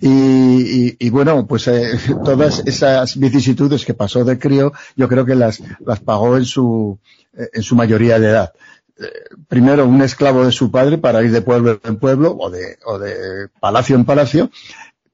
Y, 0.00 1.10
bueno, 1.10 1.46
pues 1.46 1.68
eh, 1.68 1.92
todas 2.24 2.62
esas 2.66 3.18
vicisitudes 3.18 3.84
que 3.84 3.92
pasó 3.92 4.24
de 4.24 4.38
crío, 4.38 4.72
yo 4.96 5.08
creo 5.08 5.26
que 5.26 5.34
las, 5.34 5.62
las 5.84 6.00
pagó 6.00 6.38
en 6.38 6.46
su, 6.46 6.98
eh, 7.36 7.50
en 7.52 7.62
su 7.62 7.76
mayoría 7.76 8.18
de 8.18 8.28
edad. 8.30 8.52
Eh, 8.98 9.06
primero 9.46 9.86
un 9.86 10.00
esclavo 10.00 10.46
de 10.46 10.52
su 10.52 10.70
padre 10.70 10.96
para 10.96 11.22
ir 11.22 11.32
de 11.32 11.42
pueblo 11.42 11.80
en 11.84 11.96
pueblo 11.96 12.34
o 12.38 12.48
de, 12.48 12.78
o 12.86 12.98
de 12.98 13.48
palacio 13.60 13.94
en 13.94 14.06
palacio, 14.06 14.50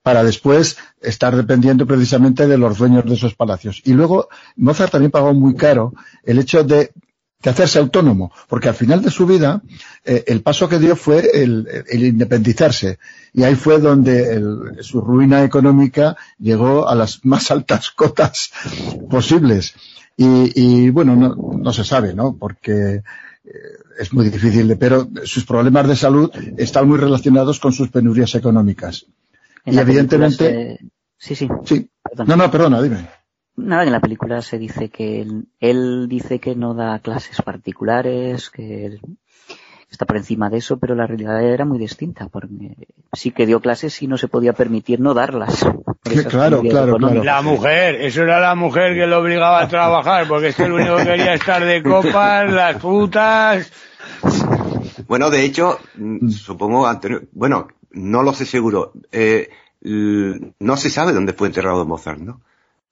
para 0.02 0.22
después 0.22 0.76
estar 1.00 1.34
dependiendo 1.34 1.84
precisamente 1.84 2.46
de 2.46 2.58
los 2.58 2.78
dueños 2.78 3.04
de 3.06 3.14
esos 3.14 3.34
palacios. 3.34 3.82
Y 3.84 3.92
luego 3.92 4.28
Mozart 4.54 4.92
también 4.92 5.10
pagó 5.10 5.34
muy 5.34 5.56
caro 5.56 5.94
el 6.22 6.38
hecho 6.38 6.62
de 6.62 6.92
que 7.40 7.50
hacerse 7.50 7.78
autónomo, 7.78 8.32
porque 8.48 8.68
al 8.68 8.74
final 8.74 9.02
de 9.02 9.10
su 9.10 9.26
vida 9.26 9.62
eh, 10.04 10.24
el 10.26 10.42
paso 10.42 10.68
que 10.68 10.78
dio 10.78 10.96
fue 10.96 11.30
el, 11.34 11.84
independizarse 11.90 12.98
y 13.32 13.42
ahí 13.42 13.54
fue 13.54 13.78
donde 13.78 14.42
su 14.80 15.00
ruina 15.00 15.44
económica 15.44 16.16
llegó 16.38 16.88
a 16.88 16.94
las 16.94 17.24
más 17.24 17.50
altas 17.50 17.90
cotas 17.90 18.50
posibles. 19.10 19.74
Y, 20.18 20.88
bueno, 20.88 21.14
no, 21.14 21.72
se 21.74 21.84
sabe, 21.84 22.14
¿no? 22.14 22.38
Porque 22.38 23.02
eh, 23.44 23.50
es 23.98 24.14
muy 24.14 24.30
difícil, 24.30 24.74
pero 24.78 25.06
sus 25.24 25.44
problemas 25.44 25.86
de 25.88 25.94
salud 25.94 26.30
están 26.56 26.88
muy 26.88 26.96
relacionados 26.96 27.60
con 27.60 27.74
sus 27.74 27.90
penurias 27.90 28.34
económicas. 28.34 29.04
Y 29.66 29.76
evidentemente... 29.76 30.78
Sí, 31.18 31.34
sí. 31.34 31.48
Sí. 31.66 31.90
No, 32.26 32.34
no, 32.34 32.50
perdona, 32.50 32.80
dime. 32.80 33.06
Nada, 33.56 33.84
en 33.84 33.92
la 33.92 34.00
película 34.00 34.42
se 34.42 34.58
dice 34.58 34.90
que 34.90 35.26
él, 35.60 36.08
dice 36.08 36.38
que 36.40 36.54
no 36.54 36.74
da 36.74 36.98
clases 36.98 37.40
particulares, 37.42 38.50
que 38.50 39.00
está 39.90 40.04
por 40.04 40.18
encima 40.18 40.50
de 40.50 40.58
eso, 40.58 40.78
pero 40.78 40.94
la 40.94 41.06
realidad 41.06 41.42
era 41.42 41.64
muy 41.64 41.78
distinta, 41.78 42.28
porque 42.28 42.76
sí 43.14 43.30
que 43.30 43.46
dio 43.46 43.60
clases 43.60 44.02
y 44.02 44.08
no 44.08 44.18
se 44.18 44.28
podía 44.28 44.52
permitir 44.52 45.00
no 45.00 45.14
darlas. 45.14 45.66
Claro, 46.06 46.62
claro, 46.62 46.98
claro. 46.98 47.24
La 47.24 47.42
mujer, 47.42 47.96
eso 47.96 48.22
era 48.22 48.38
la 48.38 48.54
mujer 48.54 48.94
que 48.94 49.08
lo 49.08 49.18
obligaba 49.18 49.62
a 49.62 49.68
trabajar, 49.68 50.28
porque 50.28 50.48
es 50.48 50.54
que 50.54 50.62
el 50.62 50.72
único 50.72 50.98
que 50.98 51.04
quería 51.04 51.34
estar 51.34 51.64
de 51.64 51.82
copas, 51.82 52.52
las 52.52 52.76
putas. 52.80 53.72
Bueno, 55.08 55.30
de 55.30 55.44
hecho, 55.44 55.80
mm, 55.96 56.28
supongo, 56.28 56.86
Antonio, 56.86 57.22
bueno, 57.32 57.66
no 57.90 58.22
lo 58.22 58.32
sé 58.34 58.46
seguro, 58.46 58.92
eh, 59.10 59.50
no 59.80 60.76
se 60.76 60.90
sabe 60.90 61.12
dónde 61.12 61.32
fue 61.32 61.48
enterrado 61.48 61.84
Mozart, 61.84 62.20
¿no? 62.20 62.40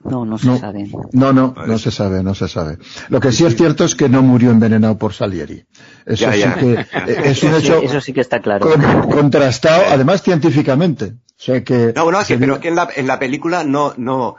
No, 0.04 0.26
no 0.26 0.38
se 0.38 0.58
sabe. 0.58 0.86
No, 1.12 1.32
no, 1.32 1.54
no 1.66 1.78
se 1.78 1.90
sabe, 1.90 2.22
no 2.22 2.34
se 2.34 2.46
sabe. 2.46 2.78
Lo 3.08 3.20
que 3.20 3.32
sí 3.32 3.46
es 3.46 3.56
cierto 3.56 3.84
es 3.84 3.94
que 3.94 4.08
no 4.08 4.22
murió 4.22 4.50
envenenado 4.50 4.98
por 4.98 5.14
Salieri. 5.14 5.64
Eso 6.04 6.30
sí 6.30 6.42
que 6.60 6.86
es 7.30 7.42
un 7.42 7.54
hecho. 7.54 7.80
Eso 7.82 8.00
sí 8.00 8.12
que 8.12 8.20
está 8.20 8.40
claro. 8.40 8.68
contrastado, 9.10 9.84
además 9.90 10.22
científicamente. 10.22 11.06
O 11.06 11.42
sea 11.42 11.64
que. 11.64 11.92
No, 11.96 12.04
bueno, 12.04 12.22
sí, 12.22 12.36
pero 12.38 12.60
que 12.60 12.68
en 12.68 12.76
la, 12.76 12.88
en 12.94 13.06
la 13.06 13.18
película 13.18 13.64
no, 13.64 13.94
no, 13.96 14.36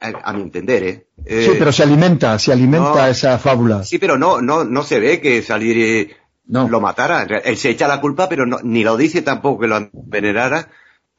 a, 0.00 0.32
mi 0.34 0.42
entender, 0.42 0.82
¿eh? 0.82 1.06
Sí, 1.26 1.52
pero 1.58 1.72
se 1.72 1.82
alimenta, 1.82 2.38
se 2.38 2.52
alimenta 2.52 3.08
esa 3.08 3.38
fábula. 3.38 3.84
Sí, 3.84 3.98
pero 3.98 4.18
no, 4.18 4.42
no, 4.42 4.64
no 4.64 4.82
se 4.82 5.00
ve 5.00 5.20
que 5.20 5.42
Salieri 5.42 6.10
lo 6.46 6.80
matara. 6.80 7.22
Él 7.22 7.56
se 7.56 7.70
echa 7.70 7.88
la 7.88 8.00
culpa, 8.00 8.28
pero 8.28 8.44
no, 8.44 8.58
ni 8.62 8.84
lo 8.84 8.96
dice 8.96 9.22
tampoco 9.22 9.60
que 9.60 9.68
lo 9.68 9.76
envenenara 9.76 10.68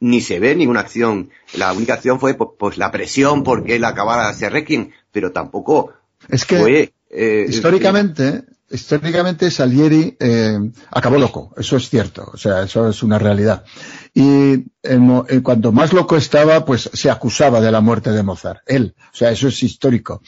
ni 0.00 0.20
se 0.20 0.40
ve 0.40 0.56
ninguna 0.56 0.80
acción. 0.80 1.30
La 1.54 1.72
única 1.72 1.94
acción 1.94 2.18
fue 2.18 2.34
pues, 2.34 2.78
la 2.78 2.90
presión 2.90 3.44
porque 3.44 3.76
él 3.76 3.84
acabara 3.84 4.24
de 4.24 4.30
hacer 4.30 4.52
Requiem, 4.52 4.90
pero 5.12 5.30
tampoco 5.32 5.92
es 6.28 6.44
que 6.44 6.58
fue, 6.58 6.92
eh, 7.10 7.46
históricamente, 7.48 8.44
históricamente 8.70 9.50
Salieri 9.50 10.16
eh, 10.18 10.58
acabó 10.90 11.18
loco, 11.18 11.54
eso 11.56 11.76
es 11.76 11.88
cierto, 11.88 12.30
o 12.32 12.36
sea, 12.36 12.62
eso 12.62 12.88
es 12.88 13.02
una 13.02 13.18
realidad. 13.18 13.64
Y 14.12 14.64
en, 14.82 15.40
cuanto 15.42 15.72
más 15.72 15.92
loco 15.92 16.16
estaba, 16.16 16.64
pues 16.64 16.90
se 16.92 17.10
acusaba 17.10 17.60
de 17.60 17.72
la 17.72 17.80
muerte 17.80 18.10
de 18.10 18.22
Mozart, 18.22 18.60
él, 18.66 18.94
o 19.12 19.16
sea, 19.16 19.30
eso 19.30 19.48
es 19.48 19.62
histórico 19.62 20.22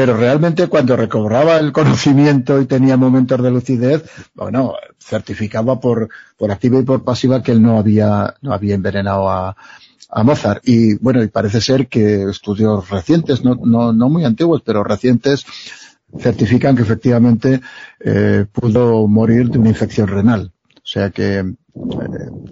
pero 0.00 0.16
realmente 0.16 0.66
cuando 0.66 0.96
recobraba 0.96 1.58
el 1.58 1.72
conocimiento 1.72 2.58
y 2.58 2.64
tenía 2.64 2.96
momentos 2.96 3.42
de 3.42 3.50
lucidez, 3.50 4.02
bueno, 4.32 4.72
certificaba 4.98 5.78
por, 5.78 6.08
por 6.38 6.50
activa 6.50 6.78
y 6.78 6.84
por 6.84 7.04
pasiva 7.04 7.42
que 7.42 7.52
él 7.52 7.60
no 7.60 7.76
había, 7.76 8.34
no 8.40 8.54
había 8.54 8.76
envenenado 8.76 9.28
a, 9.28 9.54
Mozart. 10.24 10.66
Y 10.66 10.94
bueno, 10.94 11.22
y 11.22 11.28
parece 11.28 11.60
ser 11.60 11.86
que 11.86 12.30
estudios 12.30 12.88
recientes, 12.88 13.44
no, 13.44 13.56
no, 13.62 13.92
no 13.92 14.08
muy 14.08 14.24
antiguos, 14.24 14.62
pero 14.64 14.82
recientes, 14.82 15.44
certifican 16.18 16.74
que 16.74 16.82
efectivamente 16.82 17.60
eh, 18.00 18.46
pudo 18.50 19.06
morir 19.06 19.50
de 19.50 19.58
una 19.58 19.68
infección 19.68 20.08
renal. 20.08 20.50
O 20.76 20.86
sea 20.86 21.10
que 21.10 21.40
eh, 21.40 21.54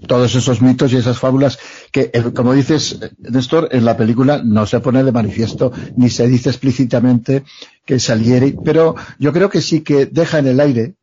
todos 0.07 0.35
esos 0.35 0.61
mitos 0.61 0.93
y 0.93 0.97
esas 0.99 1.19
fábulas 1.19 1.59
que, 1.93 2.11
eh, 2.13 2.33
como 2.35 2.53
dices, 2.53 2.99
Néstor, 3.19 3.69
en 3.73 3.85
la 3.85 3.97
película 3.97 4.41
no 4.45 4.67
se 4.67 4.81
pone 4.81 5.03
de 5.03 5.13
manifiesto 5.13 5.73
ni 5.97 6.11
se 6.11 6.29
dice 6.29 6.51
explícitamente 6.51 7.45
que 7.85 7.99
Salieri, 7.99 8.57
pero 8.65 8.95
yo 9.19 9.33
creo 9.33 9.49
que 9.49 9.63
sí 9.63 9.81
que 9.81 10.07
deja 10.07 10.39
en 10.39 10.47
el 10.47 10.61
aire, 10.61 10.97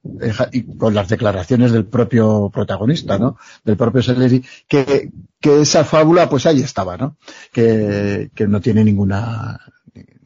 y 0.51 0.77
con 0.77 0.93
las 0.93 1.09
declaraciones 1.09 1.71
del 1.71 1.85
propio 1.85 2.51
protagonista, 2.53 3.17
¿no? 3.17 3.37
Del 3.63 3.75
propio 3.75 4.03
Salieri, 4.03 4.43
que, 4.67 5.09
que 5.41 5.61
esa 5.61 5.83
fábula, 5.83 6.29
pues 6.29 6.45
ahí 6.45 6.61
estaba, 6.61 6.95
¿no? 6.95 7.17
Que, 7.51 8.29
que 8.35 8.47
no 8.47 8.61
tiene 8.61 8.83
ninguna, 8.83 9.59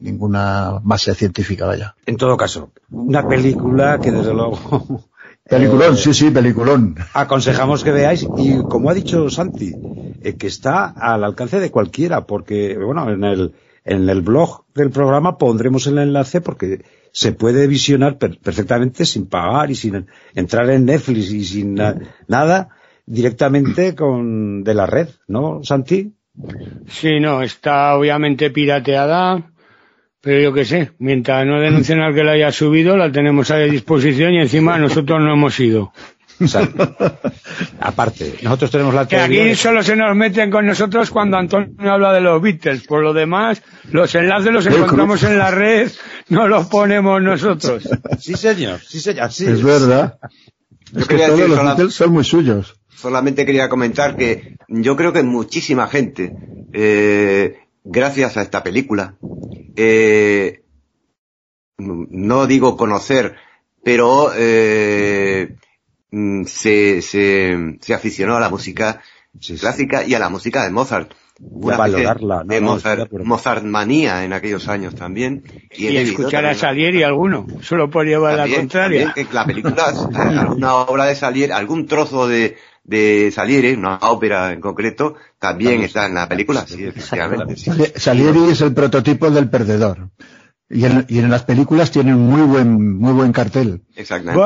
ninguna 0.00 0.80
base 0.82 1.14
científica, 1.14 1.64
vaya. 1.64 1.94
En 2.04 2.16
todo 2.16 2.36
caso, 2.36 2.72
una 2.90 3.26
película 3.26 3.98
que 3.98 4.10
desde 4.10 4.34
luego 4.34 5.08
Peliculón, 5.50 5.96
sí, 5.96 6.14
sí, 6.14 6.30
peliculón. 6.30 6.96
Aconsejamos 7.12 7.82
que 7.82 7.90
veáis 7.90 8.26
y 8.36 8.62
como 8.62 8.90
ha 8.90 8.94
dicho 8.94 9.28
Santi, 9.30 9.72
eh, 10.20 10.36
que 10.36 10.46
está 10.46 10.86
al 10.86 11.24
alcance 11.24 11.60
de 11.60 11.70
cualquiera, 11.70 12.26
porque, 12.26 12.76
bueno, 12.76 13.10
en 13.10 13.24
el, 13.24 13.52
en 13.84 14.08
el 14.08 14.22
blog 14.22 14.64
del 14.74 14.90
programa 14.90 15.38
pondremos 15.38 15.86
el 15.86 15.98
enlace 15.98 16.40
porque 16.40 16.84
se 17.12 17.32
puede 17.32 17.66
visionar 17.66 18.18
perfectamente 18.18 19.04
sin 19.04 19.26
pagar 19.26 19.70
y 19.70 19.74
sin 19.74 20.06
entrar 20.34 20.70
en 20.70 20.84
Netflix 20.84 21.32
y 21.32 21.44
sin 21.44 21.74
nada 22.28 22.68
directamente 23.04 23.96
con 23.96 24.62
de 24.62 24.74
la 24.74 24.86
red, 24.86 25.08
¿no, 25.26 25.64
Santi? 25.64 26.14
Sí, 26.86 27.18
no, 27.18 27.42
está 27.42 27.96
obviamente 27.96 28.50
pirateada 28.50 29.50
pero 30.22 30.40
yo 30.40 30.52
qué 30.52 30.64
sé, 30.66 30.90
mientras 30.98 31.46
no 31.46 31.60
denuncien 31.60 32.00
al 32.00 32.14
que 32.14 32.24
la 32.24 32.32
haya 32.32 32.52
subido, 32.52 32.96
la 32.96 33.10
tenemos 33.10 33.50
a 33.50 33.58
disposición 33.58 34.34
y 34.34 34.40
encima 34.40 34.78
nosotros 34.78 35.18
no 35.20 35.32
hemos 35.32 35.58
ido. 35.60 35.92
aparte, 37.80 38.36
nosotros 38.42 38.70
tenemos 38.70 38.94
la 38.94 39.06
Que 39.06 39.18
aquí 39.18 39.54
solo 39.54 39.82
se 39.82 39.96
nos 39.96 40.16
meten 40.16 40.50
con 40.50 40.66
nosotros 40.66 41.10
cuando 41.10 41.36
Antonio 41.36 41.90
habla 41.90 42.12
de 42.12 42.20
los 42.20 42.40
Beatles. 42.40 42.86
Por 42.86 43.02
lo 43.02 43.12
demás, 43.12 43.62
los 43.90 44.14
enlaces 44.14 44.52
los 44.52 44.66
encontramos 44.66 45.22
en 45.22 45.38
la 45.38 45.50
red, 45.50 45.90
no 46.28 46.48
los 46.48 46.66
ponemos 46.66 47.22
nosotros. 47.22 47.88
Sí, 48.18 48.34
señor, 48.34 48.80
sí, 48.80 49.00
señor. 49.00 49.28
es, 49.30 49.62
verdad. 49.62 50.18
Es 50.94 51.06
que 51.06 51.16
todos 51.16 51.48
los 51.48 51.62
Beatles 51.62 51.94
son 51.94 52.12
muy 52.12 52.24
suyos. 52.24 52.76
Solamente 52.94 53.46
quería 53.46 53.68
comentar 53.68 54.16
que 54.16 54.56
yo 54.68 54.94
creo 54.96 55.12
que 55.12 55.22
muchísima 55.22 55.86
gente 55.86 56.34
eh, 56.72 57.56
gracias 57.84 58.36
a 58.36 58.42
esta 58.42 58.62
película, 58.62 59.16
eh, 59.76 60.62
no 61.78 62.46
digo 62.46 62.76
conocer, 62.76 63.36
pero 63.82 64.32
eh, 64.36 65.56
mm, 66.10 66.44
se, 66.44 67.02
se, 67.02 67.76
se, 67.80 67.94
aficionó 67.94 68.36
a 68.36 68.40
la 68.40 68.48
música 68.48 69.00
clásica 69.60 70.04
y 70.04 70.14
a 70.14 70.18
la 70.18 70.28
música 70.28 70.64
de 70.64 70.70
Mozart. 70.70 71.12
valorarla, 71.38 72.42
de 72.44 72.60
Mozart, 72.60 73.64
manía 73.64 74.24
en 74.24 74.32
aquellos 74.32 74.68
años 74.68 74.94
también. 74.94 75.44
Y, 75.70 75.96
escuchar 75.96 76.44
a 76.46 76.54
Salieri 76.54 77.02
alguno, 77.02 77.46
solo 77.62 77.90
por 77.90 78.06
llevar 78.06 78.36
la 78.36 78.56
contraria. 78.56 79.12
que 79.14 79.26
la 79.32 79.44
película, 79.44 79.92
alguna 80.14 80.76
obra 80.76 81.06
de 81.06 81.14
Salieri, 81.14 81.52
algún 81.52 81.86
trozo 81.86 82.26
de, 82.26 82.56
de 82.84 83.30
Salieri, 83.32 83.72
una 83.72 83.96
ópera 83.96 84.52
en 84.52 84.60
concreto, 84.60 85.14
también 85.38 85.82
está 85.82 86.06
en 86.06 86.14
la 86.14 86.28
película, 86.28 86.66
sí, 86.66 86.84
efectivamente. 86.84 87.56
Salieri 87.96 88.50
es 88.50 88.60
el 88.60 88.74
prototipo 88.74 89.30
del 89.30 89.48
perdedor. 89.48 90.10
Y 90.72 90.84
en, 90.84 91.04
y 91.08 91.18
en, 91.18 91.28
las 91.28 91.42
películas 91.42 91.90
tiene 91.90 92.14
un 92.14 92.28
muy 92.28 92.42
buen, 92.42 92.96
muy 92.96 93.12
buen 93.12 93.32
cartel. 93.32 93.82
Exactamente. 93.96 94.40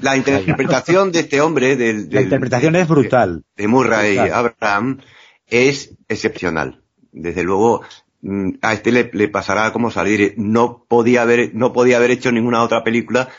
La 0.00 0.16
interpretación 0.18 1.12
de 1.12 1.20
este 1.20 1.40
hombre, 1.40 1.76
del, 1.76 2.10
la 2.10 2.20
interpretación 2.20 2.76
es 2.76 2.86
brutal. 2.86 3.42
De, 3.56 3.68
Murray 3.68 4.18
Abraham, 4.18 5.00
es 5.46 5.96
excepcional. 6.08 6.82
Desde 7.10 7.42
luego, 7.42 7.80
mm, 8.20 8.56
a 8.60 8.74
este 8.74 8.92
le, 8.92 9.10
le, 9.14 9.28
pasará 9.28 9.72
como 9.72 9.90
salir. 9.90 10.34
No 10.36 10.84
podía 10.86 11.22
haber, 11.22 11.54
no 11.54 11.72
podía 11.72 11.96
haber 11.96 12.10
hecho 12.10 12.30
ninguna 12.30 12.62
otra 12.62 12.84
película 12.84 13.30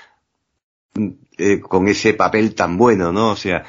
mm, 0.95 1.07
eh, 1.37 1.59
con 1.59 1.87
ese 1.87 2.15
papel 2.15 2.55
tan 2.55 2.77
bueno, 2.77 3.11
¿no? 3.11 3.29
O 3.29 3.35
sea, 3.35 3.63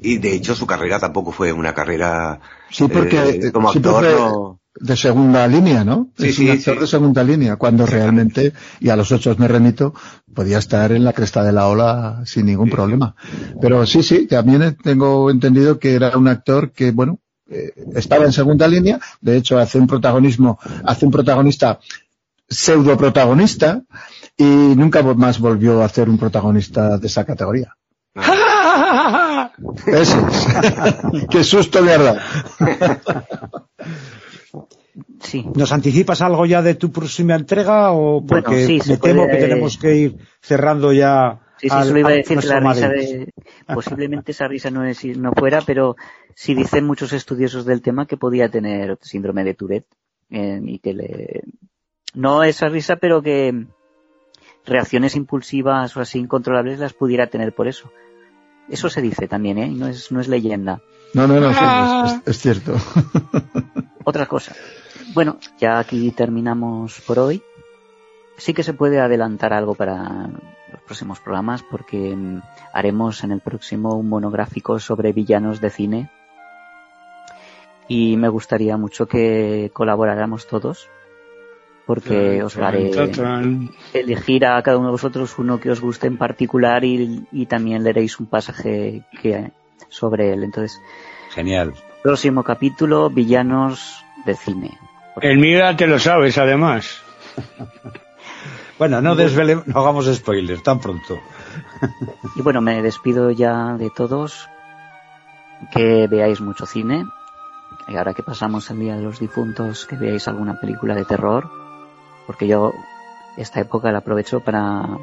y 0.00 0.16
de 0.16 0.34
hecho 0.34 0.54
su 0.54 0.66
carrera 0.66 0.98
tampoco 0.98 1.30
fue 1.30 1.52
una 1.52 1.74
carrera 1.74 2.40
sí, 2.70 2.88
porque, 2.88 3.18
eh, 3.18 3.52
como 3.52 3.70
actor 3.70 4.58
de 4.80 4.96
segunda 4.96 5.46
línea, 5.46 5.84
¿no? 5.84 6.10
Sí, 6.16 6.28
es 6.28 6.38
un 6.38 6.50
actor 6.50 6.80
de 6.80 6.86
segunda 6.86 7.22
línea, 7.22 7.56
cuando 7.56 7.86
realmente, 7.86 8.52
y 8.80 8.88
a 8.88 8.96
los 8.96 9.12
ocho 9.12 9.34
me 9.38 9.48
remito, 9.48 9.94
podía 10.34 10.58
estar 10.58 10.92
en 10.92 11.04
la 11.04 11.12
cresta 11.12 11.44
de 11.44 11.52
la 11.52 11.68
ola 11.68 12.22
sin 12.26 12.46
ningún 12.46 12.70
problema. 12.70 13.14
Pero 13.60 13.86
sí, 13.86 14.02
sí, 14.02 14.26
también 14.26 14.76
tengo 14.82 15.30
entendido 15.30 15.78
que 15.78 15.94
era 15.94 16.16
un 16.16 16.28
actor 16.28 16.72
que, 16.72 16.90
bueno, 16.90 17.18
eh, 17.48 17.72
estaba 17.94 18.24
en 18.24 18.32
segunda 18.32 18.66
línea, 18.66 18.98
de 19.20 19.36
hecho 19.36 19.58
hace 19.58 19.78
un 19.78 19.86
protagonismo, 19.86 20.58
hace 20.84 21.06
un 21.06 21.12
protagonista 21.12 21.78
pseudo 22.48 22.96
protagonista, 22.96 23.82
y 24.36 24.44
nunca 24.44 25.02
más 25.02 25.38
volvió 25.38 25.82
a 25.82 25.88
ser 25.88 26.08
un 26.08 26.18
protagonista 26.18 26.98
de 26.98 27.06
esa 27.06 27.24
categoría. 27.24 27.76
Eso 29.86 30.26
Qué 31.30 31.44
susto 31.44 31.82
mierda. 31.82 32.20
Sí. 35.20 35.46
¿Nos 35.54 35.72
anticipas 35.72 36.22
algo 36.22 36.46
ya 36.46 36.62
de 36.62 36.74
tu 36.74 36.92
próxima 36.92 37.34
entrega 37.34 37.92
o 37.92 38.24
porque 38.24 38.80
me 38.86 38.96
temo 38.98 39.26
que 39.26 39.36
tenemos 39.36 39.76
que 39.76 39.96
ir 39.96 40.16
cerrando 40.40 40.92
ya? 40.92 41.40
Sí, 41.56 41.68
sí, 41.68 41.76
solo 41.82 41.98
iba 41.98 42.10
a 42.10 42.12
decir 42.12 42.38
que 42.38 42.46
la 42.46 42.60
risa 42.60 42.88
de... 42.88 43.32
Posiblemente 43.72 44.32
esa 44.32 44.48
risa 44.48 44.70
no, 44.70 44.84
es, 44.84 45.04
no 45.16 45.32
fuera, 45.32 45.62
pero 45.62 45.96
sí 46.34 46.54
dicen 46.54 46.84
muchos 46.84 47.12
estudiosos 47.12 47.64
del 47.64 47.82
tema 47.82 48.06
que 48.06 48.16
podía 48.16 48.48
tener 48.48 48.98
síndrome 49.00 49.44
de 49.44 49.54
Tourette 49.54 49.86
eh, 50.30 50.60
y 50.64 50.78
que 50.78 50.94
le... 50.94 51.42
No 52.14 52.44
esa 52.44 52.68
risa, 52.68 52.96
pero 52.96 53.22
que 53.22 53.66
reacciones 54.64 55.16
impulsivas 55.16 55.96
o 55.96 56.00
así 56.00 56.18
incontrolables 56.18 56.78
las 56.78 56.92
pudiera 56.92 57.26
tener 57.26 57.54
por 57.54 57.66
eso. 57.68 57.90
Eso 58.68 58.88
se 58.88 59.02
dice 59.02 59.28
también, 59.28 59.58
¿eh? 59.58 59.68
No 59.68 59.88
es, 59.88 60.10
no 60.10 60.20
es 60.20 60.28
leyenda. 60.28 60.80
No, 61.14 61.26
no, 61.28 61.40
no, 61.40 61.50
es, 61.50 62.20
es, 62.26 62.38
cierto. 62.38 62.74
Otra 64.04 64.26
cosa. 64.26 64.54
Bueno, 65.14 65.38
ya 65.58 65.78
aquí 65.78 66.10
terminamos 66.10 67.00
por 67.06 67.20
hoy. 67.20 67.42
Sí 68.36 68.52
que 68.52 68.64
se 68.64 68.74
puede 68.74 69.00
adelantar 69.00 69.52
algo 69.52 69.74
para 69.74 70.28
los 70.72 70.82
próximos 70.84 71.20
programas 71.20 71.62
porque 71.62 72.16
mm, 72.16 72.42
haremos 72.72 73.22
en 73.22 73.30
el 73.30 73.40
próximo 73.40 73.94
un 73.94 74.08
monográfico 74.08 74.80
sobre 74.80 75.12
villanos 75.12 75.60
de 75.60 75.70
cine 75.70 76.10
y 77.86 78.16
me 78.16 78.28
gustaría 78.28 78.76
mucho 78.76 79.06
que 79.06 79.70
colaboráramos 79.72 80.46
todos 80.46 80.88
porque 81.86 82.42
os 82.42 82.56
haré 82.56 82.90
elegir 83.92 84.46
a 84.46 84.62
cada 84.62 84.78
uno 84.78 84.86
de 84.86 84.92
vosotros 84.92 85.38
uno 85.38 85.60
que 85.60 85.70
os 85.70 85.80
guste 85.82 86.06
en 86.06 86.16
particular 86.16 86.82
y, 86.84 87.46
también 87.46 87.84
leeréis 87.84 88.18
un 88.18 88.26
pasaje 88.26 89.02
que, 89.20 89.52
sobre 89.88 90.32
él. 90.32 90.44
Entonces, 90.44 90.80
genial. 91.30 91.74
Próximo 92.02 92.42
capítulo, 92.42 93.10
villanos 93.10 94.04
de 94.24 94.34
cine. 94.34 94.78
El 95.20 95.38
mío 95.38 95.64
te 95.76 95.86
lo 95.86 95.98
sabes, 95.98 96.38
además. 96.38 97.00
bueno, 98.78 99.00
no 99.00 99.14
desvelemos, 99.14 99.66
no 99.66 99.80
hagamos 99.80 100.12
spoilers 100.12 100.62
tan 100.62 100.80
pronto. 100.80 101.18
y 102.36 102.42
bueno, 102.42 102.60
me 102.60 102.82
despido 102.82 103.30
ya 103.30 103.74
de 103.74 103.90
todos. 103.90 104.48
Que 105.72 106.08
veáis 106.08 106.40
mucho 106.40 106.66
cine. 106.66 107.04
Y 107.88 107.96
ahora 107.96 108.14
que 108.14 108.22
pasamos 108.22 108.70
el 108.70 108.80
Día 108.80 108.96
de 108.96 109.02
los 109.02 109.20
Difuntos, 109.20 109.86
que 109.86 109.96
veáis 109.96 110.26
alguna 110.28 110.58
película 110.60 110.94
de 110.94 111.04
terror 111.04 111.64
porque 112.26 112.46
yo 112.46 112.72
esta 113.36 113.60
época 113.60 113.92
la 113.92 113.98
aprovecho 113.98 114.40
para, 114.40 114.98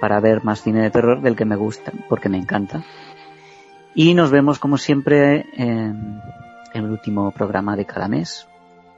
para 0.00 0.20
ver 0.20 0.44
más 0.44 0.62
cine 0.62 0.82
de 0.82 0.90
terror 0.90 1.20
del 1.20 1.36
que 1.36 1.44
me 1.44 1.56
gusta, 1.56 1.92
porque 2.08 2.28
me 2.28 2.38
encanta. 2.38 2.84
Y 3.94 4.14
nos 4.14 4.30
vemos 4.30 4.58
como 4.58 4.76
siempre 4.76 5.46
en, 5.56 6.20
el 6.72 6.84
último 6.84 7.30
programa 7.30 7.76
de 7.76 7.84
cada 7.84 8.08
mes. 8.08 8.48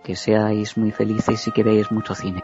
Que 0.02 0.16
seáis 0.16 0.76
muy 0.76 0.92
felices 0.92 1.46
y 1.48 1.52
que 1.52 1.62
veáis 1.62 1.90
mucho 1.90 2.14
cine. 2.14 2.42